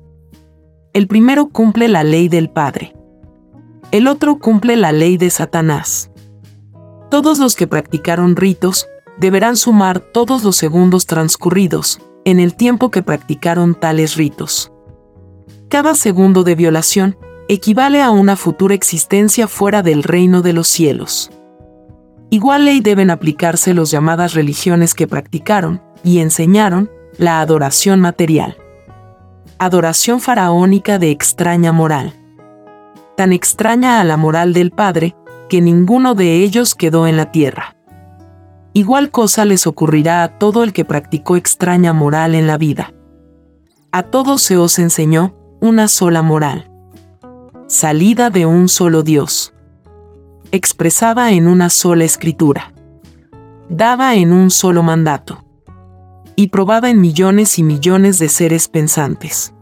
El 0.93 1.07
primero 1.07 1.49
cumple 1.49 1.87
la 1.87 2.03
ley 2.03 2.29
del 2.29 2.49
Padre. 2.49 2.93
El 3.91 4.07
otro 4.07 4.37
cumple 4.37 4.75
la 4.75 4.91
ley 4.91 5.17
de 5.17 5.29
Satanás. 5.29 6.11
Todos 7.09 7.39
los 7.39 7.55
que 7.55 7.67
practicaron 7.67 8.35
ritos 8.35 8.87
deberán 9.17 9.55
sumar 9.55 9.99
todos 9.99 10.43
los 10.43 10.55
segundos 10.55 11.05
transcurridos 11.05 11.99
en 12.25 12.39
el 12.39 12.55
tiempo 12.55 12.91
que 12.91 13.01
practicaron 13.01 13.75
tales 13.75 14.15
ritos. 14.15 14.71
Cada 15.69 15.95
segundo 15.95 16.43
de 16.43 16.55
violación 16.55 17.17
equivale 17.47 18.01
a 18.01 18.11
una 18.11 18.35
futura 18.35 18.75
existencia 18.75 19.47
fuera 19.47 19.81
del 19.81 20.03
reino 20.03 20.41
de 20.41 20.53
los 20.53 20.67
cielos. 20.67 21.31
Igual 22.33 22.65
ley 22.65 22.79
deben 22.79 23.11
aplicarse 23.11 23.75
los 23.75 23.91
llamadas 23.91 24.33
religiones 24.33 24.95
que 24.95 25.05
practicaron 25.05 25.83
y 26.03 26.17
enseñaron 26.17 26.89
la 27.19 27.39
adoración 27.41 27.99
material. 27.99 28.57
Adoración 29.59 30.19
faraónica 30.19 30.97
de 30.97 31.11
extraña 31.11 31.71
moral. 31.71 32.11
Tan 33.15 33.33
extraña 33.33 34.01
a 34.01 34.03
la 34.03 34.17
moral 34.17 34.53
del 34.53 34.71
Padre, 34.71 35.15
que 35.47 35.61
ninguno 35.61 36.15
de 36.15 36.37
ellos 36.37 36.73
quedó 36.73 37.05
en 37.05 37.17
la 37.17 37.29
tierra. 37.31 37.75
Igual 38.73 39.11
cosa 39.11 39.45
les 39.45 39.67
ocurrirá 39.67 40.23
a 40.23 40.39
todo 40.39 40.63
el 40.63 40.73
que 40.73 40.85
practicó 40.85 41.37
extraña 41.37 41.93
moral 41.93 42.33
en 42.33 42.47
la 42.47 42.57
vida. 42.57 42.95
A 43.91 44.01
todos 44.01 44.41
se 44.41 44.57
os 44.57 44.79
enseñó 44.79 45.35
una 45.61 45.87
sola 45.87 46.23
moral. 46.23 46.71
Salida 47.67 48.31
de 48.31 48.47
un 48.47 48.69
solo 48.69 49.03
Dios. 49.03 49.52
Expresada 50.53 51.31
en 51.31 51.47
una 51.47 51.69
sola 51.69 52.05
escritura. 52.05 52.71
Dada 53.67 54.15
en 54.15 54.31
un 54.31 54.51
solo 54.51 54.83
mandato. 54.83 55.43
Y 56.37 56.47
probada 56.47 56.89
en 56.89 57.01
millones 57.01 57.59
y 57.59 57.63
millones 57.63 58.19
de 58.19 58.29
seres 58.29 58.69
pensantes. 58.69 59.53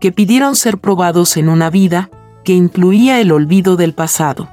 Que 0.00 0.10
pidieron 0.10 0.56
ser 0.56 0.78
probados 0.78 1.36
en 1.36 1.48
una 1.48 1.70
vida 1.70 2.10
que 2.42 2.54
incluía 2.54 3.20
el 3.20 3.30
olvido 3.30 3.76
del 3.76 3.94
pasado 3.94 4.48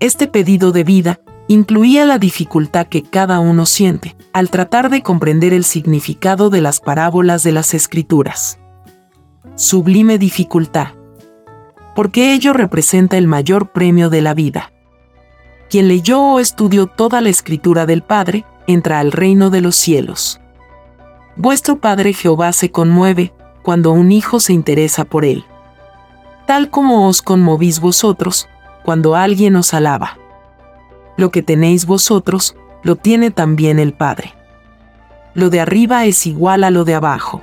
este 0.00 0.28
pedido 0.28 0.72
de 0.72 0.82
vida 0.82 1.20
incluía 1.46 2.06
la 2.06 2.18
dificultad 2.18 2.86
que 2.86 3.02
cada 3.02 3.38
uno 3.38 3.66
siente 3.66 4.16
al 4.32 4.48
tratar 4.48 4.88
de 4.88 5.02
comprender 5.02 5.52
el 5.52 5.64
significado 5.64 6.48
de 6.48 6.62
las 6.62 6.80
parábolas 6.80 7.42
de 7.42 7.52
las 7.52 7.74
escrituras. 7.74 8.58
Sublime 9.56 10.16
dificultad. 10.16 10.94
Porque 12.00 12.32
ello 12.32 12.54
representa 12.54 13.18
el 13.18 13.26
mayor 13.26 13.72
premio 13.72 14.08
de 14.08 14.22
la 14.22 14.32
vida. 14.32 14.72
Quien 15.68 15.86
leyó 15.86 16.22
o 16.22 16.40
estudió 16.40 16.86
toda 16.86 17.20
la 17.20 17.28
escritura 17.28 17.84
del 17.84 18.00
Padre, 18.00 18.46
entra 18.66 19.00
al 19.00 19.12
reino 19.12 19.50
de 19.50 19.60
los 19.60 19.76
cielos. 19.76 20.40
Vuestro 21.36 21.78
Padre 21.78 22.14
Jehová 22.14 22.54
se 22.54 22.70
conmueve 22.70 23.34
cuando 23.62 23.92
un 23.92 24.12
hijo 24.12 24.40
se 24.40 24.54
interesa 24.54 25.04
por 25.04 25.26
él. 25.26 25.44
Tal 26.46 26.70
como 26.70 27.06
os 27.06 27.20
conmovís 27.20 27.80
vosotros, 27.80 28.48
cuando 28.82 29.14
alguien 29.14 29.54
os 29.56 29.74
alaba. 29.74 30.16
Lo 31.18 31.30
que 31.30 31.42
tenéis 31.42 31.84
vosotros, 31.84 32.56
lo 32.82 32.96
tiene 32.96 33.30
también 33.30 33.78
el 33.78 33.92
Padre. 33.92 34.32
Lo 35.34 35.50
de 35.50 35.60
arriba 35.60 36.06
es 36.06 36.26
igual 36.26 36.64
a 36.64 36.70
lo 36.70 36.86
de 36.86 36.94
abajo. 36.94 37.42